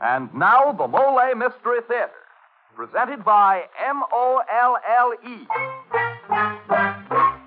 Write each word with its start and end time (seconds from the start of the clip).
And 0.00 0.32
now, 0.34 0.72
the 0.72 0.88
Molle 0.88 1.34
Mystery 1.36 1.80
Theater, 1.86 2.10
presented 2.74 3.24
by 3.24 3.64
M 3.86 4.02
O 4.12 4.40
L 4.50 4.78
L 4.98 5.12
E. 5.28 5.46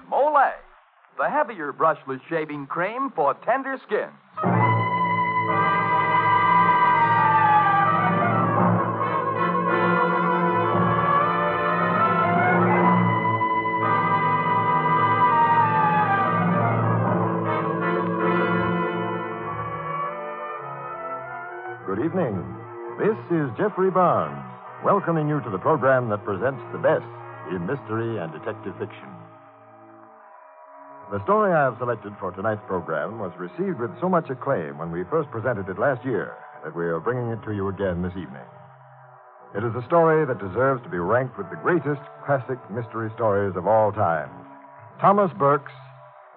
Molle, 0.08 0.52
the 1.18 1.30
heavier 1.30 1.74
brushless 1.74 2.22
shaving 2.30 2.68
cream 2.68 3.12
for 3.16 3.34
tender 3.46 3.80
skins. 3.88 4.12
Geoffrey 23.74 23.90
Barnes, 23.90 24.46
welcoming 24.86 25.28
you 25.28 25.42
to 25.42 25.50
the 25.50 25.58
program 25.58 26.08
that 26.10 26.24
presents 26.24 26.62
the 26.72 26.78
best 26.78 27.10
in 27.50 27.66
mystery 27.66 28.22
and 28.22 28.30
detective 28.30 28.78
fiction. 28.78 29.10
The 31.10 31.18
story 31.24 31.52
I 31.52 31.74
have 31.74 31.80
selected 31.80 32.14
for 32.20 32.30
tonight's 32.32 32.62
program 32.68 33.18
was 33.18 33.34
received 33.36 33.80
with 33.80 33.90
so 34.00 34.08
much 34.08 34.30
acclaim 34.30 34.78
when 34.78 34.92
we 34.92 35.10
first 35.10 35.32
presented 35.32 35.68
it 35.70 35.80
last 35.82 36.06
year 36.06 36.38
that 36.64 36.76
we 36.76 36.86
are 36.86 37.00
bringing 37.00 37.34
it 37.34 37.42
to 37.46 37.52
you 37.52 37.70
again 37.70 38.04
this 38.04 38.14
evening. 38.14 38.46
It 39.58 39.66
is 39.66 39.74
a 39.74 39.88
story 39.88 40.24
that 40.28 40.38
deserves 40.38 40.84
to 40.84 40.94
be 40.94 41.02
ranked 41.02 41.40
with 41.40 41.50
the 41.50 41.58
greatest 41.58 42.06
classic 42.30 42.62
mystery 42.70 43.10
stories 43.16 43.58
of 43.58 43.66
all 43.66 43.92
time 43.92 44.30
Thomas 45.02 45.34
Burke's 45.40 45.74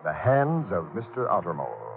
The 0.05 0.15
Hands 0.15 0.65
of 0.73 0.89
Mr. 0.97 1.29
Ottermole. 1.29 1.96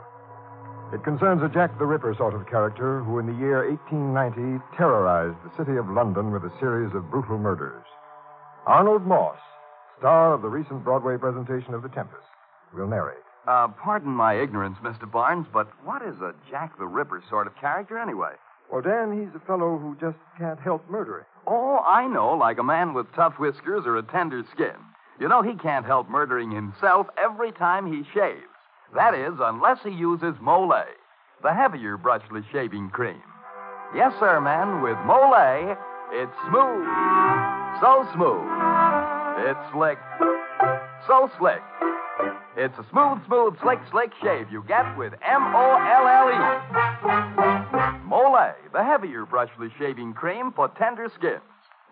It 0.92 1.04
concerns 1.04 1.44
a 1.44 1.50
Jack 1.50 1.78
the 1.78 1.86
Ripper 1.86 2.16
sort 2.16 2.34
of 2.34 2.48
character 2.48 3.04
who, 3.04 3.20
in 3.20 3.28
the 3.28 3.38
year 3.38 3.70
1890, 3.70 4.64
terrorized 4.76 5.38
the 5.46 5.56
city 5.56 5.78
of 5.78 5.88
London 5.88 6.32
with 6.32 6.44
a 6.44 6.60
series 6.60 6.94
of 6.96 7.12
brutal 7.12 7.38
murders. 7.38 7.86
Arnold 8.66 9.06
Moss, 9.06 9.38
star 10.00 10.34
of 10.34 10.42
the 10.42 10.50
recent 10.50 10.84
Broadway 10.84 11.18
presentation 11.18 11.76
of 11.76 11.84
The 11.84 11.90
Tempest, 11.90 12.26
will 12.74 12.88
narrate. 12.88 13.22
Uh, 13.48 13.68
pardon 13.68 14.12
my 14.12 14.34
ignorance, 14.34 14.78
Mr. 14.82 15.10
Barnes, 15.10 15.46
but 15.54 15.68
what 15.86 16.02
is 16.02 16.16
a 16.22 16.34
Jack 16.50 16.76
the 16.80 16.88
Ripper 16.88 17.24
sort 17.30 17.46
of 17.46 17.56
character 17.58 18.00
anyway? 18.00 18.34
Well, 18.72 18.82
Dan, 18.82 19.14
he's 19.14 19.36
a 19.36 19.46
fellow 19.46 19.78
who 19.78 19.96
just 20.02 20.18
can't 20.40 20.60
help 20.60 20.90
murdering. 20.90 21.26
Oh, 21.46 21.80
I 21.86 22.08
know, 22.08 22.34
like 22.34 22.58
a 22.58 22.64
man 22.64 22.96
with 22.96 23.14
tough 23.14 23.38
whiskers 23.38 23.86
or 23.86 23.98
a 23.98 24.04
tender 24.04 24.44
skin. 24.54 24.76
You 25.20 25.28
know, 25.28 25.44
he 25.44 25.54
can't 25.54 25.86
help 25.86 26.10
murdering 26.10 26.50
himself 26.50 27.08
every 27.18 27.52
time 27.52 27.92
he 27.92 28.04
shaves. 28.12 28.49
That 28.96 29.14
is, 29.14 29.34
unless 29.40 29.80
he 29.84 29.92
uses 29.92 30.36
Molle, 30.42 30.84
the 31.44 31.54
heavier 31.54 31.98
brushless 31.98 32.46
shaving 32.52 32.90
cream. 32.90 33.22
Yes, 33.96 34.14
sir, 34.20 34.42
man, 34.42 34.82
with 34.82 34.98
Molle, 35.06 35.78
it's 36.12 36.34
smooth. 36.50 36.88
So 37.82 38.08
smooth. 38.14 38.50
It's 39.46 39.72
slick. 39.72 40.00
So 41.08 41.30
slick. 41.38 41.62
It's 42.58 42.78
a 42.78 42.86
smooth, 42.90 43.26
smooth, 43.26 43.54
slick, 43.62 43.80
slick 43.92 44.12
shave 44.22 44.52
you 44.52 44.64
get 44.68 44.98
with 44.98 45.14
M 45.22 45.44
O 45.56 45.78
L 45.80 46.08
L 46.08 46.30
E. 46.34 46.40
Molle, 48.06 48.54
the 48.74 48.84
heavier 48.84 49.26
brushless 49.26 49.72
shaving 49.78 50.14
cream 50.14 50.52
for 50.52 50.68
tender 50.78 51.10
skins. 51.16 51.42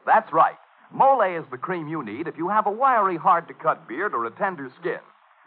That's 0.06 0.34
right. 0.34 0.58
Molle 0.92 1.38
is 1.38 1.46
the 1.52 1.58
cream 1.58 1.88
you 1.88 2.04
need 2.04 2.28
if 2.28 2.38
you 2.38 2.50
have 2.50 2.66
a 2.66 2.72
wiry, 2.72 3.18
hard 3.18 3.48
to 3.48 3.54
cut 3.54 3.88
beard 3.88 4.14
or 4.14 4.26
a 4.26 4.32
tender 4.32 4.70
skin. 4.80 5.00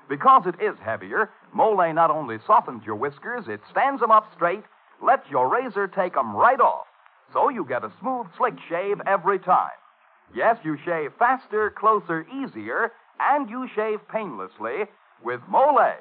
Because 0.08 0.46
it 0.46 0.60
is 0.62 0.76
heavier, 0.82 1.30
Molle 1.52 1.92
not 1.92 2.10
only 2.10 2.38
softens 2.46 2.84
your 2.84 2.96
whiskers, 2.96 3.48
it 3.48 3.60
stands 3.70 4.00
them 4.00 4.10
up 4.10 4.32
straight, 4.34 4.64
lets 5.02 5.28
your 5.30 5.48
razor 5.48 5.88
take 5.88 6.14
them 6.14 6.34
right 6.34 6.60
off. 6.60 6.86
So 7.32 7.48
you 7.48 7.64
get 7.64 7.84
a 7.84 7.92
smooth, 8.00 8.26
slick 8.36 8.54
shave 8.68 9.00
every 9.06 9.38
time. 9.38 9.70
Yes, 10.34 10.58
you 10.64 10.76
shave 10.84 11.12
faster, 11.18 11.70
closer, 11.70 12.26
easier, 12.34 12.92
and 13.20 13.48
you 13.50 13.68
shave 13.74 14.00
painlessly 14.08 14.84
with 15.22 15.40
Molle, 15.48 15.94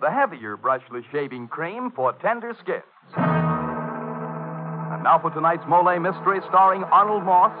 the 0.00 0.10
heavier 0.10 0.56
brushless 0.56 1.04
shaving 1.10 1.48
cream 1.48 1.90
for 1.90 2.12
tender 2.14 2.54
skins. 2.60 2.82
And 3.16 5.02
now 5.02 5.18
for 5.20 5.30
tonight's 5.30 5.64
Molle 5.66 5.98
mystery 5.98 6.40
starring 6.48 6.84
Arnold 6.84 7.24
Moss, 7.24 7.52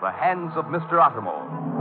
The 0.00 0.10
Hands 0.10 0.52
of 0.56 0.66
Mr. 0.66 1.00
Ottermole. 1.00 1.75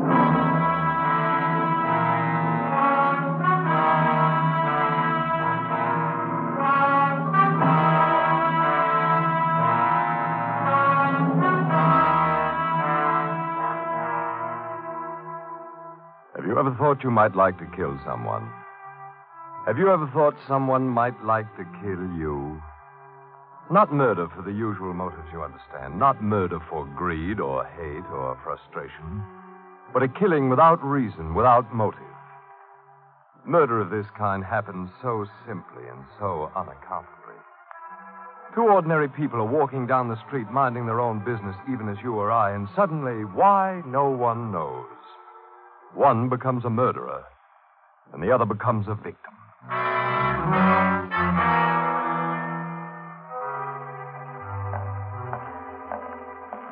Thought 16.86 17.04
you 17.04 17.10
might 17.10 17.36
like 17.36 17.58
to 17.58 17.66
kill 17.76 18.00
someone? 18.06 18.48
Have 19.66 19.80
you 19.80 19.90
ever 19.90 20.08
thought 20.14 20.36
someone 20.48 20.88
might 20.88 21.18
like 21.26 21.48
to 21.58 21.66
kill 21.82 21.98
you? 22.14 22.62
Not 23.72 23.92
murder 23.92 24.28
for 24.36 24.44
the 24.44 24.52
usual 24.52 24.94
motives 24.94 25.26
you 25.34 25.42
understand, 25.42 25.98
not 25.98 26.22
murder 26.22 26.60
for 26.70 26.86
greed 26.96 27.40
or 27.40 27.66
hate 27.66 28.06
or 28.14 28.38
frustration, 28.44 29.24
but 29.96 30.04
a 30.04 30.08
killing 30.08 30.48
without 30.48 30.78
reason, 30.86 31.34
without 31.34 31.74
motive. 31.74 32.02
Murder 33.48 33.82
of 33.82 33.90
this 33.90 34.06
kind 34.16 34.44
happens 34.44 34.92
so 35.02 35.26
simply 35.48 35.90
and 35.90 36.06
so 36.20 36.52
unaccountably. 36.56 37.40
Two 38.54 38.62
ordinary 38.62 39.10
people 39.10 39.40
are 39.40 39.58
walking 39.60 39.88
down 39.88 40.08
the 40.08 40.22
street 40.28 40.52
minding 40.52 40.86
their 40.86 41.02
own 41.02 41.18
business, 41.26 41.56
even 41.68 41.90
as 41.90 41.98
you 42.04 42.14
or 42.14 42.32
I, 42.32 42.54
and 42.54 42.68
suddenly, 42.76 43.26
why, 43.26 43.82
no 43.88 44.08
one 44.12 44.52
knows. 44.52 44.86
One 45.96 46.28
becomes 46.28 46.66
a 46.66 46.70
murderer, 46.70 47.24
and 48.12 48.22
the 48.22 48.30
other 48.30 48.44
becomes 48.44 48.86
a 48.90 48.96
victim. 48.96 49.32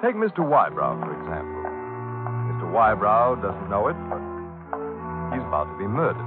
Take 0.03 0.19
Mr. 0.19 0.43
Wybrow, 0.43 0.99
for 0.99 1.15
example. 1.15 1.63
Mr. 2.51 2.67
Wybrow 2.67 3.39
doesn't 3.41 3.69
know 3.71 3.87
it, 3.87 3.95
but 4.11 4.19
he's 5.31 5.47
about 5.47 5.71
to 5.71 5.77
be 5.79 5.87
murdered. 5.87 6.19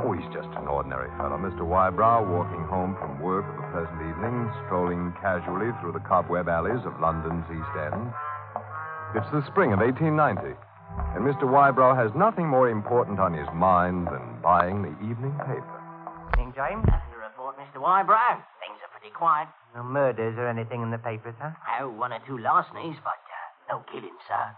Oh, 0.00 0.16
he's 0.16 0.32
just 0.32 0.48
an 0.56 0.66
ordinary 0.66 1.10
fellow, 1.18 1.36
Mr. 1.36 1.60
Wybrow, 1.60 2.24
walking 2.24 2.64
home 2.64 2.96
from 2.96 3.20
work 3.20 3.44
of 3.44 3.60
a 3.60 3.68
pleasant 3.68 4.00
evening, 4.00 4.48
strolling 4.64 5.12
casually 5.20 5.76
through 5.82 5.92
the 5.92 6.00
cobweb 6.08 6.48
alleys 6.48 6.80
of 6.86 6.98
London's 7.00 7.44
East 7.52 7.74
End. 7.76 8.08
It's 9.14 9.28
the 9.28 9.44
spring 9.52 9.76
of 9.76 9.80
1890. 9.80 10.56
And 11.14 11.24
Mr. 11.24 11.44
Wybrow 11.44 11.96
has 11.96 12.14
nothing 12.14 12.46
more 12.46 12.68
important 12.70 13.18
on 13.18 13.32
his 13.34 13.48
mind 13.54 14.06
than 14.06 14.40
buying 14.42 14.82
the 14.82 14.94
evening 15.08 15.32
paper. 15.46 15.80
Evening, 16.32 16.52
James. 16.54 16.84
Nothing 16.86 17.12
to 17.12 17.18
report, 17.18 17.56
Mr. 17.58 17.82
Wybrow. 17.82 18.38
Things 18.62 18.78
are 18.82 18.92
pretty 18.98 19.12
quiet. 19.14 19.48
No 19.74 19.82
murders 19.82 20.36
or 20.38 20.46
anything 20.48 20.82
in 20.82 20.90
the 20.90 20.98
papers, 20.98 21.34
huh? 21.40 21.50
Oh, 21.80 21.90
one 21.90 22.12
or 22.12 22.20
two 22.26 22.38
larcenies, 22.38 22.96
but 23.02 23.18
uh, 23.18 23.74
no 23.74 23.84
killing, 23.90 24.16
sir. 24.28 24.54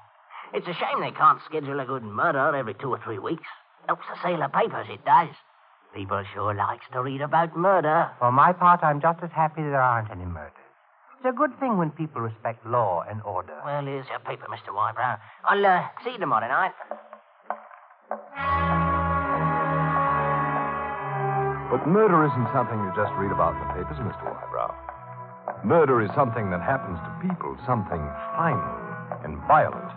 It's 0.52 0.66
a 0.66 0.74
shame 0.74 1.00
they 1.00 1.12
can't 1.12 1.40
schedule 1.46 1.80
a 1.80 1.84
good 1.84 2.02
murder 2.02 2.54
every 2.56 2.74
two 2.74 2.90
or 2.90 3.00
three 3.04 3.18
weeks. 3.18 3.46
Helps 3.86 4.04
the 4.12 4.20
sale 4.22 4.42
of 4.42 4.52
papers, 4.52 4.86
it 4.90 5.04
does. 5.04 5.28
People 5.94 6.22
sure 6.34 6.54
likes 6.54 6.84
to 6.92 7.02
read 7.02 7.20
about 7.20 7.56
murder. 7.56 8.10
For 8.18 8.30
my 8.30 8.52
part, 8.52 8.80
I'm 8.82 9.00
just 9.00 9.22
as 9.22 9.30
happy 9.30 9.62
there 9.62 9.80
aren't 9.80 10.10
any 10.10 10.24
murders. 10.24 10.59
It's 11.20 11.28
a 11.28 11.36
good 11.36 11.52
thing 11.60 11.76
when 11.76 11.90
people 11.90 12.22
respect 12.22 12.64
law 12.64 13.04
and 13.04 13.20
order. 13.28 13.52
Well, 13.62 13.84
here's 13.84 14.08
your 14.08 14.20
paper, 14.20 14.46
Mr. 14.48 14.72
Wybrow. 14.72 15.20
I'll 15.44 15.66
uh, 15.66 15.84
see 16.02 16.12
you 16.12 16.18
tomorrow 16.18 16.48
night. 16.48 16.72
But 21.68 21.84
murder 21.84 22.24
isn't 22.24 22.48
something 22.56 22.80
you 22.80 22.88
just 22.96 23.12
read 23.20 23.36
about 23.36 23.52
in 23.52 23.60
the 23.68 23.84
papers, 23.84 24.00
Mr. 24.00 24.32
Wybrow. 24.32 24.72
Murder 25.62 26.00
is 26.00 26.08
something 26.16 26.48
that 26.48 26.64
happens 26.64 26.96
to 27.04 27.28
people, 27.28 27.52
something 27.68 28.00
final 28.40 28.80
and 29.20 29.36
violent. 29.44 29.92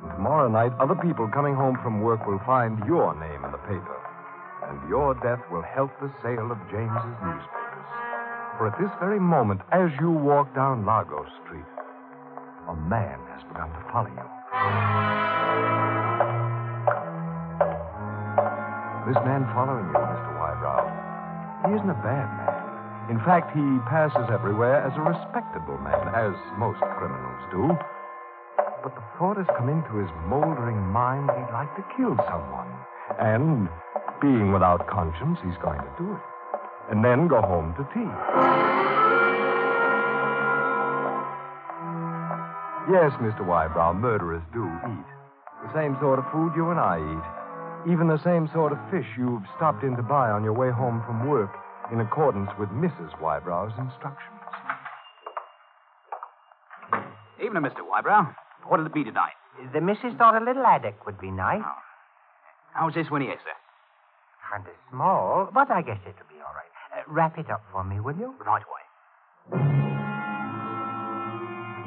And 0.00 0.16
tomorrow 0.16 0.48
night, 0.48 0.72
other 0.80 0.96
people 0.96 1.28
coming 1.28 1.54
home 1.54 1.76
from 1.84 2.00
work 2.00 2.26
will 2.26 2.40
find 2.48 2.80
your 2.88 3.12
name 3.20 3.44
in 3.44 3.52
the 3.52 3.60
paper. 3.68 4.00
And 4.72 4.80
your 4.88 5.12
death 5.20 5.44
will 5.52 5.60
help 5.60 5.92
the 6.00 6.08
sale 6.24 6.48
of 6.48 6.56
James's 6.72 7.16
newspapers. 7.20 7.63
For 8.58 8.70
at 8.70 8.78
this 8.78 8.90
very 9.00 9.18
moment, 9.18 9.62
as 9.72 9.90
you 9.98 10.10
walk 10.10 10.54
down 10.54 10.86
Largo 10.86 11.26
Street, 11.42 11.66
a 12.70 12.76
man 12.86 13.18
has 13.34 13.42
begun 13.50 13.66
to 13.66 13.82
follow 13.90 14.14
you. 14.14 14.28
This 19.10 19.18
man 19.26 19.42
following 19.58 19.90
you, 19.90 19.98
Mr. 19.98 20.30
Wybrow, 20.38 20.86
he 21.66 21.74
isn't 21.74 21.90
a 21.90 21.98
bad 22.06 22.30
man. 22.38 23.10
In 23.10 23.18
fact, 23.26 23.50
he 23.52 23.66
passes 23.90 24.30
everywhere 24.30 24.86
as 24.86 24.94
a 24.96 25.02
respectable 25.02 25.76
man, 25.82 26.14
as 26.14 26.38
most 26.56 26.78
criminals 26.94 27.42
do. 27.50 27.74
But 28.86 28.94
the 28.94 29.04
thought 29.18 29.36
has 29.36 29.50
come 29.58 29.68
into 29.68 29.98
his 29.98 30.10
moldering 30.30 30.78
mind 30.78 31.28
he'd 31.34 31.52
like 31.52 31.74
to 31.74 31.84
kill 31.98 32.14
someone. 32.30 32.70
And, 33.18 33.68
being 34.22 34.52
without 34.52 34.86
conscience, 34.86 35.42
he's 35.42 35.58
going 35.58 35.82
to 35.82 35.92
do 35.98 36.14
it. 36.14 36.22
And 36.90 37.04
then 37.04 37.28
go 37.28 37.40
home 37.40 37.74
to 37.74 37.84
tea. 37.94 38.10
Yes, 42.92 43.12
Mr. 43.16 43.40
Wybrow, 43.40 43.96
murderers 43.98 44.42
do 44.52 44.64
eat. 44.64 45.08
The 45.64 45.72
same 45.72 45.96
sort 46.00 46.18
of 46.18 46.26
food 46.30 46.52
you 46.54 46.70
and 46.70 46.78
I 46.78 46.98
eat. 47.00 47.90
Even 47.92 48.08
the 48.08 48.20
same 48.22 48.48
sort 48.52 48.72
of 48.72 48.78
fish 48.90 49.06
you've 49.16 49.42
stopped 49.56 49.82
in 49.82 49.96
to 49.96 50.02
buy 50.02 50.30
on 50.30 50.44
your 50.44 50.52
way 50.52 50.70
home 50.70 51.02
from 51.06 51.26
work 51.28 51.50
in 51.92 52.00
accordance 52.00 52.50
with 52.58 52.68
Mrs. 52.70 53.10
Wybrow's 53.20 53.72
instructions. 53.78 54.40
Evening, 57.42 57.62
Mr. 57.62 57.80
Wybrow. 57.80 58.34
What'll 58.68 58.86
it 58.86 58.94
be 58.94 59.04
tonight? 59.04 59.32
The 59.72 59.80
missus 59.80 60.14
thought 60.18 60.40
a 60.40 60.44
little 60.44 60.64
haddock 60.64 61.06
would 61.06 61.20
be 61.20 61.30
nice. 61.30 61.62
Oh. 61.64 61.72
How's 62.74 62.94
this 62.94 63.10
one 63.10 63.20
here, 63.22 63.36
sir? 63.36 63.56
Kind 64.50 64.66
of 64.66 64.74
small, 64.90 65.48
but 65.54 65.70
I 65.70 65.80
guess 65.82 65.98
it'll 66.02 66.28
be 66.28 66.33
all 66.33 66.33
right. 66.33 66.33
Wrap 67.08 67.38
it 67.38 67.50
up 67.50 67.62
for 67.72 67.84
me, 67.84 68.00
will 68.00 68.16
you? 68.16 68.34
Right 68.44 68.62
away. 68.62 68.84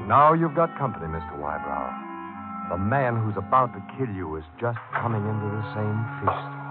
Now 0.08 0.34
you've 0.34 0.56
got 0.56 0.78
company, 0.78 1.06
Mr. 1.08 1.38
Wybrow. 1.40 2.70
The 2.70 2.78
man 2.78 3.18
who's 3.18 3.36
about 3.38 3.74
to 3.74 3.82
kill 3.98 4.14
you 4.14 4.36
is 4.38 4.44
just 4.60 4.78
coming 4.94 5.24
into 5.24 5.48
the 5.52 5.64
same 5.76 5.98
fish 6.20 6.40
store. 6.48 6.68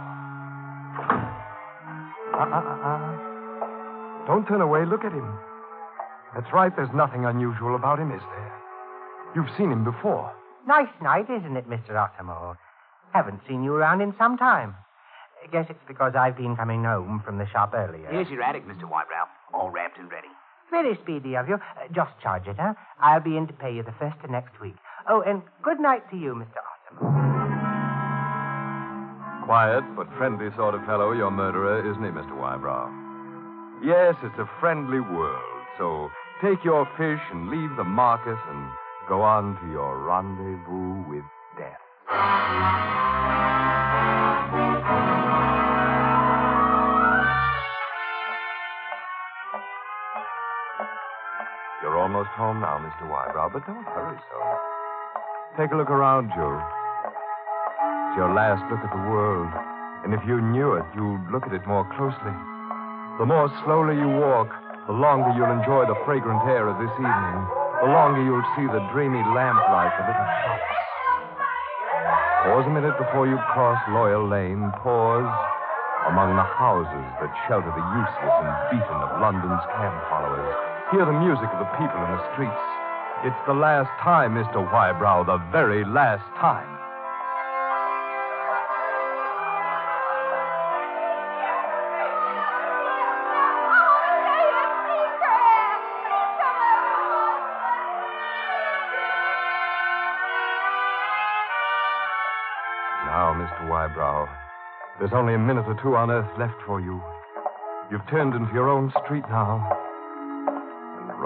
Uh, 2.36 2.44
uh, 2.52 2.60
uh, 2.60 2.88
uh. 2.88 4.26
Don't 4.26 4.46
turn 4.46 4.60
away. 4.60 4.84
Look 4.84 5.04
at 5.04 5.12
him. 5.12 5.26
That's 6.34 6.52
right. 6.52 6.74
There's 6.74 6.92
nothing 6.94 7.24
unusual 7.24 7.74
about 7.76 7.98
him, 7.98 8.10
is 8.12 8.20
there? 8.20 8.52
You've 9.34 9.50
seen 9.56 9.72
him 9.72 9.84
before. 9.84 10.32
Nice 10.66 10.92
night, 11.02 11.30
isn't 11.30 11.56
it, 11.56 11.68
Mr. 11.68 11.90
Ottermole? 11.92 12.56
Haven't 13.12 13.40
seen 13.48 13.62
you 13.64 13.74
around 13.74 14.00
in 14.02 14.14
some 14.18 14.36
time. 14.36 14.74
I 15.42 15.48
guess 15.48 15.66
it's 15.68 15.82
because 15.86 16.14
I've 16.18 16.36
been 16.36 16.56
coming 16.56 16.84
home 16.84 17.22
from 17.24 17.38
the 17.38 17.46
shop 17.46 17.72
earlier. 17.74 18.08
Here's 18.10 18.28
your 18.28 18.42
attic, 18.42 18.66
Mr. 18.66 18.82
Wybrow. 18.82 19.26
All 19.54 19.70
wrapped 19.70 19.98
and 19.98 20.10
ready. 20.10 20.28
Very 20.70 20.98
speedy 21.02 21.36
of 21.36 21.48
you. 21.48 21.54
Uh, 21.54 21.86
just 21.94 22.10
charge 22.22 22.46
it, 22.48 22.56
huh? 22.58 22.74
I'll 23.00 23.20
be 23.20 23.36
in 23.36 23.46
to 23.46 23.52
pay 23.52 23.72
you 23.74 23.82
the 23.84 23.94
first 23.98 24.16
of 24.24 24.30
next 24.30 24.60
week. 24.60 24.74
Oh, 25.08 25.22
and 25.22 25.42
good 25.62 25.78
night 25.78 26.02
to 26.10 26.16
you, 26.16 26.34
Mr. 26.34 26.58
Ottermole. 27.00 27.26
Quiet 29.46 29.84
but 29.94 30.08
friendly 30.18 30.48
sort 30.56 30.74
of 30.74 30.84
fellow, 30.86 31.12
your 31.12 31.30
murderer, 31.30 31.78
isn't 31.88 32.02
he, 32.02 32.10
Mr. 32.10 32.34
Wybrow? 32.34 32.90
Yes, 33.84 34.16
it's 34.24 34.38
a 34.40 34.50
friendly 34.58 34.98
world. 34.98 35.62
So 35.78 36.10
take 36.42 36.64
your 36.64 36.84
fish 36.98 37.20
and 37.30 37.48
leave 37.48 37.76
the 37.76 37.84
market 37.84 38.38
and 38.50 38.68
go 39.08 39.22
on 39.22 39.56
to 39.60 39.70
your 39.70 40.02
rendezvous 40.02 41.08
with 41.08 41.24
death. 41.56 41.78
Almost 52.26 52.38
home 52.38 52.60
now, 52.60 52.78
Mr. 52.78 53.06
Wybrow, 53.08 53.52
but 53.52 53.66
don't 53.66 53.84
hurry 53.84 54.18
so. 54.30 54.38
Take 55.58 55.72
a 55.72 55.76
look 55.76 55.90
around 55.90 56.30
you. 56.34 56.50
It's 58.10 58.16
your 58.16 58.34
last 58.34 58.62
look 58.70 58.80
at 58.82 58.90
the 58.90 59.04
world. 59.10 59.50
And 60.04 60.14
if 60.14 60.20
you 60.26 60.40
knew 60.40 60.74
it, 60.74 60.84
you'd 60.94 61.22
look 61.30 61.46
at 61.46 61.52
it 61.54 61.66
more 61.66 61.86
closely. 61.96 62.34
The 63.18 63.26
more 63.26 63.48
slowly 63.64 63.96
you 63.96 64.08
walk, 64.08 64.50
the 64.86 64.92
longer 64.92 65.32
you'll 65.34 65.54
enjoy 65.54 65.86
the 65.86 65.98
fragrant 66.04 66.42
air 66.46 66.68
of 66.68 66.78
this 66.78 66.92
evening. 66.98 67.38
The 67.82 67.90
longer 67.90 68.22
you'll 68.22 68.46
see 68.56 68.66
the 68.70 68.82
dreamy 68.92 69.22
lamplight 69.34 69.94
of 69.98 70.04
little 70.06 70.30
shops. 70.42 70.74
Pause 72.46 72.66
a 72.66 72.74
minute 72.74 72.96
before 72.98 73.26
you 73.26 73.38
cross 73.50 73.78
Loyal 73.90 74.26
Lane. 74.26 74.70
Pause 74.82 75.30
among 76.06 76.36
the 76.38 76.46
houses 76.46 77.06
that 77.18 77.32
shelter 77.48 77.70
the 77.70 77.86
useless 77.98 78.34
and 78.46 78.54
beaten 78.70 78.98
of 79.02 79.10
London's 79.18 79.64
camp 79.74 79.96
followers. 80.06 80.75
Hear 80.92 81.04
the 81.04 81.10
music 81.10 81.50
of 81.50 81.58
the 81.58 81.70
people 81.82 81.98
in 81.98 82.10
the 82.14 82.32
streets. 82.32 82.62
It's 83.24 83.46
the 83.48 83.54
last 83.54 83.90
time, 84.04 84.34
Mr. 84.36 84.62
Wybrow, 84.70 85.26
the 85.26 85.38
very 85.50 85.84
last 85.84 86.22
time. 86.38 86.64
Now, 103.06 103.34
Mr. 103.34 103.68
Wybrow, 103.68 104.28
there's 105.00 105.10
only 105.12 105.34
a 105.34 105.38
minute 105.38 105.64
or 105.66 105.74
two 105.82 105.96
on 105.96 106.12
Earth 106.12 106.30
left 106.38 106.62
for 106.64 106.80
you. 106.80 107.02
You've 107.90 108.06
turned 108.08 108.36
into 108.36 108.54
your 108.54 108.68
own 108.68 108.92
street 109.04 109.24
now. 109.28 109.85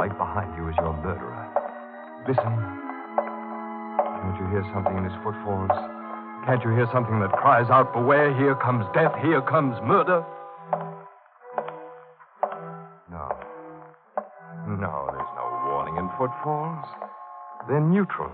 Right 0.00 0.17
behind 0.17 0.56
you 0.56 0.67
is 0.70 0.75
your 0.81 0.97
murderer. 1.05 1.44
Listen. 2.26 2.56
Can't 4.17 4.37
you 4.41 4.49
hear 4.49 4.64
something 4.73 4.97
in 4.97 5.05
his 5.05 5.12
footfalls? 5.20 5.69
Can't 6.49 6.64
you 6.64 6.73
hear 6.73 6.88
something 6.91 7.20
that 7.20 7.29
cries 7.37 7.69
out, 7.69 7.93
Beware, 7.93 8.32
here 8.32 8.55
comes 8.55 8.87
death, 8.94 9.12
here 9.20 9.43
comes 9.43 9.76
murder? 9.85 10.25
No. 13.12 13.29
No, 14.73 15.12
there's 15.12 15.32
no 15.37 15.44
warning 15.69 16.00
in 16.00 16.08
footfalls. 16.17 16.88
They're 17.69 17.85
neutral. 17.85 18.32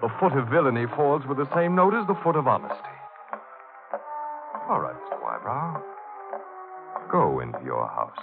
The 0.00 0.08
foot 0.18 0.32
of 0.32 0.48
villainy 0.48 0.86
falls 0.96 1.20
with 1.28 1.36
the 1.36 1.52
same 1.54 1.76
note 1.76 1.92
as 2.00 2.06
the 2.06 2.16
foot 2.24 2.34
of 2.34 2.48
honesty. 2.48 2.96
All 4.70 4.80
right, 4.80 4.96
Mr. 4.96 5.20
Wybrow. 5.20 5.82
Go 7.12 7.40
into 7.40 7.60
your 7.62 7.86
house. 7.88 8.16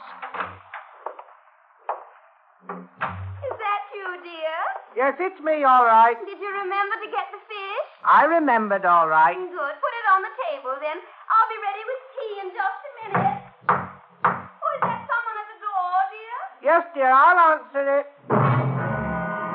Yes, 5.06 5.22
it's 5.22 5.38
me, 5.46 5.62
all 5.62 5.86
right. 5.86 6.18
Did 6.26 6.42
you 6.42 6.50
remember 6.50 6.98
to 6.98 7.10
get 7.14 7.30
the 7.30 7.38
fish? 7.46 7.90
I 8.10 8.26
remembered, 8.26 8.90
all 8.90 9.06
right. 9.06 9.38
Good. 9.38 9.54
Put 9.54 9.94
it 10.02 10.06
on 10.10 10.26
the 10.26 10.34
table, 10.50 10.74
then. 10.82 10.98
I'll 10.98 11.46
be 11.46 11.62
ready 11.62 11.84
with 11.86 12.02
tea 12.18 12.34
in 12.42 12.50
just 12.50 12.80
a 12.82 12.92
minute. 12.98 13.38
Oh, 13.70 14.72
is 14.74 14.82
that 14.82 15.06
someone 15.06 15.38
at 15.38 15.48
the 15.54 15.62
door, 15.62 15.94
dear? 16.10 16.38
Yes, 16.66 16.84
dear, 16.98 17.14
I'll 17.14 17.38
answer 17.54 17.86
it. 18.02 18.08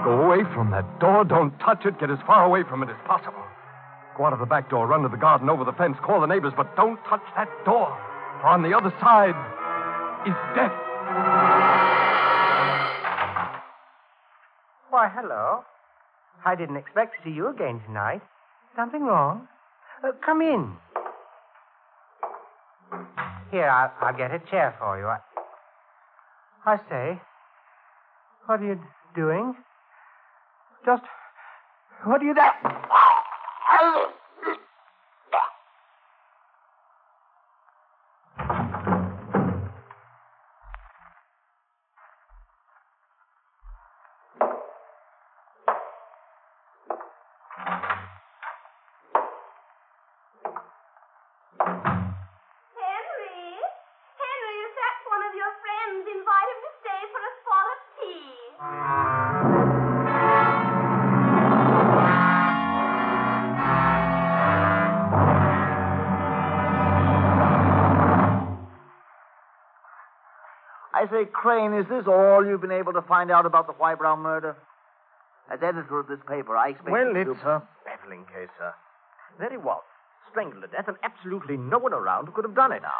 Go 0.06 0.23
away 0.23 0.47
from 0.55 0.70
that 0.70 0.87
door. 1.00 1.25
Don't 1.25 1.50
touch 1.58 1.82
it. 1.85 1.99
Get 1.99 2.14
as 2.14 2.23
far 2.29 2.47
away 2.47 2.62
from 2.62 2.85
it 2.85 2.88
as 2.88 3.00
possible. 3.05 3.43
Go 4.17 4.26
out 4.26 4.32
of 4.32 4.38
the 4.38 4.47
back 4.47 4.70
door, 4.70 4.87
run 4.87 5.02
to 5.02 5.08
the 5.08 5.19
garden, 5.19 5.50
over 5.50 5.64
the 5.64 5.75
fence, 5.75 5.99
call 6.06 6.20
the 6.20 6.31
neighbors, 6.31 6.52
but 6.56 6.76
don't 6.76 7.02
touch 7.11 7.26
that 7.35 7.50
door. 7.64 7.91
For 8.38 8.47
on 8.47 8.62
the 8.62 8.70
other 8.70 8.94
side 9.02 9.35
is 10.31 10.38
death. 10.55 11.89
Why, 15.00 15.09
hello. 15.09 15.64
I 16.45 16.54
didn't 16.54 16.76
expect 16.76 17.14
to 17.16 17.25
see 17.25 17.35
you 17.35 17.49
again 17.49 17.80
tonight. 17.87 18.21
Something 18.76 19.00
wrong? 19.04 19.49
Uh, 20.04 20.12
come 20.23 20.42
in. 20.42 20.76
Here, 23.50 23.71
I'll, 23.71 23.90
I'll 24.02 24.14
get 24.14 24.30
a 24.30 24.38
chair 24.50 24.75
for 24.78 24.99
you. 24.99 25.07
I, 25.07 25.21
I 26.66 26.76
say, 26.90 27.19
what 28.45 28.61
are 28.61 28.66
you 28.66 28.78
doing? 29.16 29.54
Just, 30.85 31.04
what 32.04 32.21
are 32.21 32.25
you 32.26 32.35
that? 32.35 34.19
I 70.92 71.06
say, 71.10 71.24
Crane, 71.32 71.72
is 71.72 71.86
this 71.88 72.04
all 72.06 72.44
you've 72.44 72.60
been 72.60 72.70
able 72.70 72.92
to 72.92 73.00
find 73.02 73.30
out 73.30 73.46
about 73.46 73.66
the 73.66 73.72
Wybrow 73.72 74.18
murder? 74.18 74.54
As 75.50 75.58
editor 75.62 75.98
of 75.98 76.06
this 76.06 76.20
paper, 76.28 76.56
I 76.56 76.70
expect 76.70 76.90
Well, 76.90 77.06
you 77.16 77.24
to... 77.24 77.30
it's 77.32 77.42
a 77.42 77.62
baffling 77.86 78.24
case, 78.26 78.50
sir. 78.58 78.74
There 79.38 79.50
he 79.50 79.56
was, 79.56 79.82
strangled 80.30 80.62
to 80.62 80.68
death, 80.68 80.86
and 80.88 80.96
absolutely 81.02 81.56
no 81.56 81.78
one 81.78 81.94
around 81.94 82.26
who 82.26 82.32
could 82.32 82.44
have 82.44 82.54
done 82.54 82.72
it. 82.72 82.82
Now, 82.82 83.00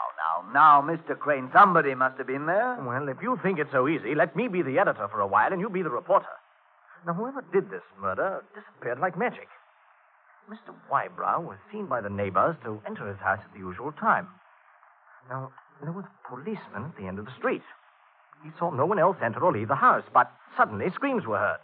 now, 0.52 0.83
Mr. 0.83 1.19
Crane, 1.19 1.50
somebody 1.52 1.95
must 1.95 2.19
have 2.19 2.26
been 2.26 2.47
there. 2.47 2.76
Well, 2.80 3.09
if 3.09 3.19
you 3.23 3.38
think 3.42 3.59
it's 3.59 3.73
so 3.73 3.88
easy, 3.88 4.14
let 4.14 4.35
me 4.35 4.49
be 4.49 4.62
the 4.62 4.78
editor 4.78 5.09
for 5.09 5.21
a 5.21 5.26
while 5.26 5.52
and 5.52 5.61
you 5.61 5.69
be 5.69 5.83
the 5.83 5.90
reporter. 5.90 6.35
Now, 7.07 7.14
whoever 7.14 7.45
did 7.52 7.71
this 7.71 7.83
murder 8.00 8.45
disappeared 8.54 8.99
like 8.99 9.16
magic. 9.16 9.49
Mr. 10.50 10.75
Wybrow 10.90 11.40
was 11.47 11.59
seen 11.71 11.87
by 11.87 12.00
the 12.00 12.11
neighbors 12.11 12.57
to 12.64 12.83
enter 12.87 13.07
his 13.09 13.19
house 13.19 13.38
at 13.45 13.52
the 13.52 13.59
usual 13.59 13.92
time. 13.92 14.26
Now, 15.28 15.52
there 15.83 15.92
was 15.92 16.04
a 16.04 16.28
policeman 16.28 16.85
at 16.85 16.97
the 16.97 17.07
end 17.07 17.19
of 17.19 17.25
the 17.25 17.35
street. 17.38 17.62
He 18.42 18.50
saw 18.59 18.71
no 18.71 18.87
one 18.87 18.99
else 18.99 19.16
enter 19.23 19.40
or 19.40 19.52
leave 19.52 19.69
the 19.69 19.76
house, 19.76 20.04
but 20.12 20.30
suddenly 20.57 20.90
screams 20.90 21.26
were 21.26 21.38
heard. 21.38 21.61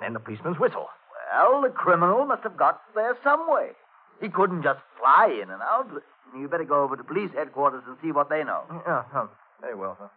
then 0.00 0.14
the 0.14 0.20
policeman's 0.20 0.58
whistle. 0.58 0.88
Well, 1.32 1.60
the 1.62 1.68
criminal 1.68 2.24
must 2.24 2.42
have 2.44 2.56
got 2.56 2.80
there 2.94 3.16
some 3.22 3.50
way. 3.50 3.72
He 4.20 4.28
couldn't 4.28 4.62
just 4.62 4.80
fly 4.98 5.26
in 5.42 5.50
and 5.50 5.62
out. 5.62 5.90
You 6.38 6.48
better 6.48 6.64
go 6.64 6.82
over 6.82 6.96
to 6.96 7.04
police 7.04 7.30
headquarters 7.34 7.82
and 7.86 7.96
see 8.02 8.12
what 8.12 8.28
they 8.30 8.44
know. 8.44 8.62
Oh, 8.70 8.82
yeah, 8.86 9.02
oh, 9.14 9.28
very 9.60 9.74
well, 9.74 9.96
sir. 9.98 10.10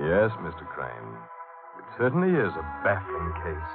Yes, 0.00 0.30
Mr. 0.42 0.66
Crane. 0.66 0.90
It 1.78 1.84
certainly 1.98 2.30
is 2.30 2.52
a 2.56 2.64
baffling 2.82 3.32
case. 3.44 3.72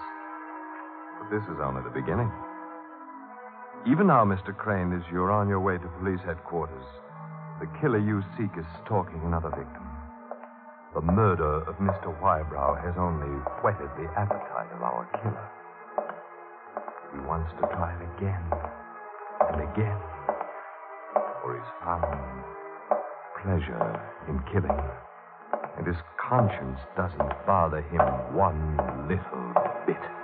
But 1.20 1.30
this 1.32 1.44
is 1.48 1.62
only 1.62 1.82
the 1.84 1.94
beginning. 1.94 2.32
Even 3.88 4.08
now, 4.08 4.26
Mr. 4.26 4.56
Crane, 4.56 4.92
as 4.92 5.04
you're 5.12 5.32
on 5.32 5.48
your 5.48 5.60
way 5.60 5.78
to 5.78 5.88
police 6.00 6.20
headquarters, 6.26 6.86
the 7.62 7.68
killer 7.80 8.00
you 8.00 8.22
seek 8.38 8.52
is 8.58 8.66
stalking 8.84 9.22
another 9.24 9.50
victim. 9.50 9.84
The 10.96 11.02
murder 11.02 11.62
of 11.70 11.76
Mr. 11.78 12.10
Wybrow 12.20 12.74
has 12.82 12.96
only 12.98 13.30
whetted 13.62 13.90
the 13.96 14.10
appetite 14.18 14.72
of 14.74 14.82
our 14.82 15.06
killer. 15.22 15.50
He 17.14 17.20
wants 17.28 17.54
to 17.62 17.68
try 17.68 17.94
it 17.94 18.02
again 18.18 18.42
and 19.54 19.62
again, 19.70 20.00
for 21.44 21.54
he's 21.54 21.72
found 21.86 22.44
pleasure 23.44 24.02
in 24.28 24.40
killing, 24.52 24.82
and 25.78 25.86
his 25.86 25.98
conscience 26.18 26.80
doesn't 26.98 27.46
bother 27.46 27.82
him 27.82 28.02
one 28.36 28.76
little 29.08 29.54
bit. 29.86 30.19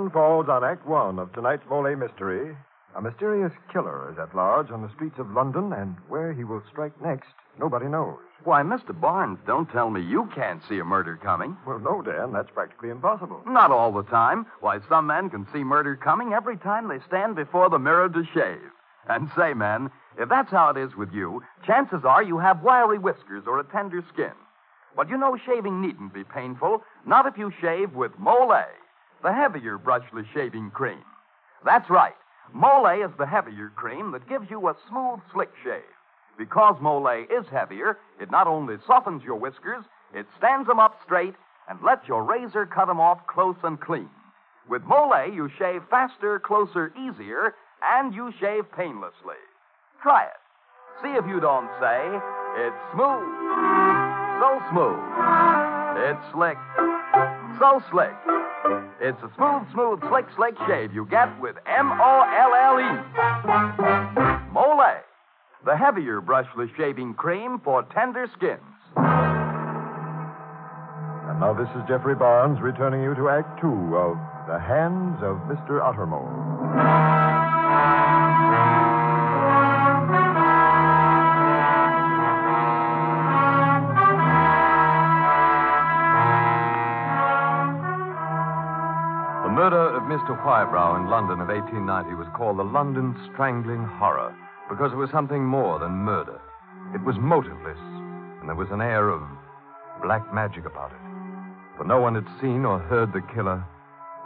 Curtain 0.00 0.12
falls 0.12 0.48
on 0.48 0.64
Act 0.64 0.86
One 0.86 1.18
of 1.18 1.30
tonight's 1.34 1.68
Molle 1.68 1.94
mystery, 1.94 2.56
a 2.96 3.02
mysterious 3.02 3.52
killer 3.70 4.10
is 4.10 4.18
at 4.18 4.34
large 4.34 4.70
on 4.70 4.80
the 4.80 4.90
streets 4.94 5.18
of 5.18 5.30
London, 5.32 5.74
and 5.74 5.94
where 6.08 6.32
he 6.32 6.42
will 6.42 6.62
strike 6.72 6.98
next, 7.02 7.28
nobody 7.58 7.84
knows. 7.84 8.16
Why, 8.44 8.62
Mr. 8.62 8.98
Barnes, 8.98 9.38
don't 9.46 9.70
tell 9.70 9.90
me 9.90 10.00
you 10.00 10.30
can't 10.34 10.62
see 10.66 10.78
a 10.78 10.84
murder 10.84 11.18
coming. 11.22 11.54
Well, 11.66 11.80
no, 11.80 12.00
Dan, 12.00 12.32
that's 12.32 12.48
practically 12.50 12.88
impossible. 12.88 13.42
Not 13.46 13.70
all 13.70 13.92
the 13.92 14.04
time. 14.04 14.46
Why, 14.60 14.78
some 14.88 15.06
men 15.08 15.28
can 15.28 15.46
see 15.52 15.64
murder 15.64 15.96
coming 15.96 16.32
every 16.32 16.56
time 16.56 16.88
they 16.88 17.00
stand 17.06 17.36
before 17.36 17.68
the 17.68 17.78
mirror 17.78 18.08
to 18.08 18.24
shave. 18.32 18.70
And 19.06 19.30
say, 19.36 19.52
men, 19.52 19.90
if 20.16 20.30
that's 20.30 20.50
how 20.50 20.70
it 20.70 20.78
is 20.78 20.96
with 20.96 21.12
you, 21.12 21.42
chances 21.66 22.06
are 22.06 22.22
you 22.22 22.38
have 22.38 22.62
wiry 22.62 22.98
whiskers 22.98 23.44
or 23.46 23.60
a 23.60 23.64
tender 23.64 24.02
skin. 24.14 24.32
But 24.96 25.10
you 25.10 25.18
know 25.18 25.36
shaving 25.44 25.82
needn't 25.82 26.14
be 26.14 26.24
painful, 26.24 26.84
not 27.04 27.26
if 27.26 27.36
you 27.36 27.52
shave 27.60 27.92
with 27.92 28.18
Molle, 28.18 28.64
the 29.22 29.32
heavier 29.32 29.78
brushless 29.78 30.26
shaving 30.32 30.70
cream. 30.70 31.02
That's 31.64 31.88
right. 31.90 32.14
Molle 32.52 33.04
is 33.04 33.10
the 33.18 33.26
heavier 33.26 33.70
cream 33.76 34.12
that 34.12 34.28
gives 34.28 34.50
you 34.50 34.68
a 34.68 34.76
smooth, 34.88 35.20
slick 35.32 35.50
shave. 35.62 35.82
Because 36.38 36.76
Molle 36.80 37.26
is 37.30 37.46
heavier, 37.50 37.98
it 38.20 38.30
not 38.30 38.46
only 38.46 38.76
softens 38.86 39.22
your 39.22 39.36
whiskers, 39.36 39.84
it 40.14 40.26
stands 40.38 40.66
them 40.66 40.80
up 40.80 40.96
straight 41.04 41.34
and 41.68 41.78
lets 41.82 42.08
your 42.08 42.24
razor 42.24 42.66
cut 42.66 42.86
them 42.86 42.98
off 42.98 43.26
close 43.26 43.56
and 43.62 43.80
clean. 43.80 44.08
With 44.68 44.82
Molle, 44.84 45.30
you 45.32 45.50
shave 45.58 45.82
faster, 45.90 46.40
closer, 46.40 46.92
easier, 46.96 47.54
and 47.82 48.14
you 48.14 48.32
shave 48.40 48.64
painlessly. 48.76 49.36
Try 50.02 50.24
it. 50.24 50.40
See 51.02 51.10
if 51.10 51.26
you 51.26 51.40
don't 51.40 51.68
say, 51.80 52.20
it's 52.56 52.76
smooth. 52.92 53.28
So 54.40 54.62
smooth. 54.70 55.00
It's 56.08 56.32
slick. 56.32 56.56
So 57.58 57.82
slick. 57.90 58.16
It's 59.00 59.18
a 59.22 59.30
smooth, 59.36 59.62
smooth, 59.72 60.00
slick, 60.08 60.26
slick 60.36 60.54
shave 60.66 60.92
you 60.94 61.06
get 61.06 61.28
with 61.40 61.56
M 61.66 61.90
O 61.92 62.22
L 62.22 62.54
L 62.54 62.78
E. 62.80 62.90
Molle, 64.52 65.02
the 65.64 65.76
heavier 65.76 66.20
brushless 66.20 66.74
shaving 66.76 67.14
cream 67.14 67.60
for 67.64 67.82
tender 67.94 68.26
skins. 68.36 68.60
And 71.28 71.40
now 71.40 71.54
this 71.54 71.68
is 71.76 71.82
Geoffrey 71.88 72.14
Barnes 72.14 72.60
returning 72.60 73.02
you 73.02 73.14
to 73.14 73.28
Act 73.28 73.60
Two 73.60 73.96
of 73.96 74.16
The 74.46 74.58
Hands 74.58 75.16
of 75.22 75.38
Mr. 75.48 75.80
Ottermole. 75.80 76.30
Mr. 90.20 90.36
Wybrow 90.44 91.00
in 91.00 91.08
London 91.08 91.40
of 91.40 91.48
1890 91.48 92.14
was 92.14 92.28
called 92.36 92.58
the 92.58 92.62
London 92.62 93.16
Strangling 93.32 93.86
Horror 93.86 94.36
because 94.68 94.92
it 94.92 94.96
was 94.96 95.08
something 95.10 95.42
more 95.42 95.78
than 95.78 96.04
murder. 96.04 96.38
It 96.94 97.02
was 97.02 97.16
motiveless, 97.16 97.80
and 98.38 98.46
there 98.46 98.54
was 98.54 98.68
an 98.70 98.82
air 98.82 99.08
of 99.08 99.22
black 100.02 100.28
magic 100.34 100.66
about 100.66 100.92
it. 100.92 101.00
For 101.78 101.84
no 101.84 102.02
one 102.02 102.14
had 102.14 102.28
seen 102.38 102.66
or 102.66 102.78
heard 102.80 103.14
the 103.14 103.24
killer, 103.34 103.64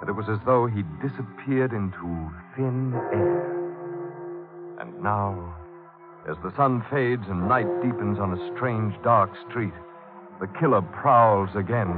and 0.01 0.11
it 0.11 0.19
was 0.19 0.27
as 0.29 0.41
though 0.45 0.67
he'd 0.67 1.01
disappeared 1.01 1.73
into 1.73 2.29
thin 2.57 2.93
air. 3.15 4.81
And 4.81 5.01
now, 5.01 5.55
as 6.29 6.37
the 6.43 6.53
sun 6.57 6.85
fades 6.91 7.25
and 7.29 7.49
night 7.49 7.71
deepens 7.83 8.19
on 8.19 8.35
a 8.35 8.51
strange, 8.57 9.01
dark 9.05 9.31
street, 9.49 9.75
the 10.41 10.51
killer 10.59 10.83
prowls 10.83 11.51
again, 11.55 11.95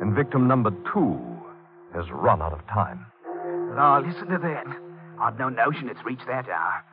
and 0.00 0.14
victim 0.14 0.46
number 0.46 0.70
two 0.94 1.29
has 1.94 2.10
run 2.10 2.42
out 2.42 2.52
of 2.52 2.66
time. 2.66 3.06
Oh, 3.26 4.02
listen 4.04 4.28
to 4.28 4.38
that. 4.38 4.66
I'd 5.20 5.38
no 5.38 5.48
notion 5.48 5.88
it's 5.88 6.04
reached 6.04 6.26
that 6.26 6.48
hour. 6.48 6.84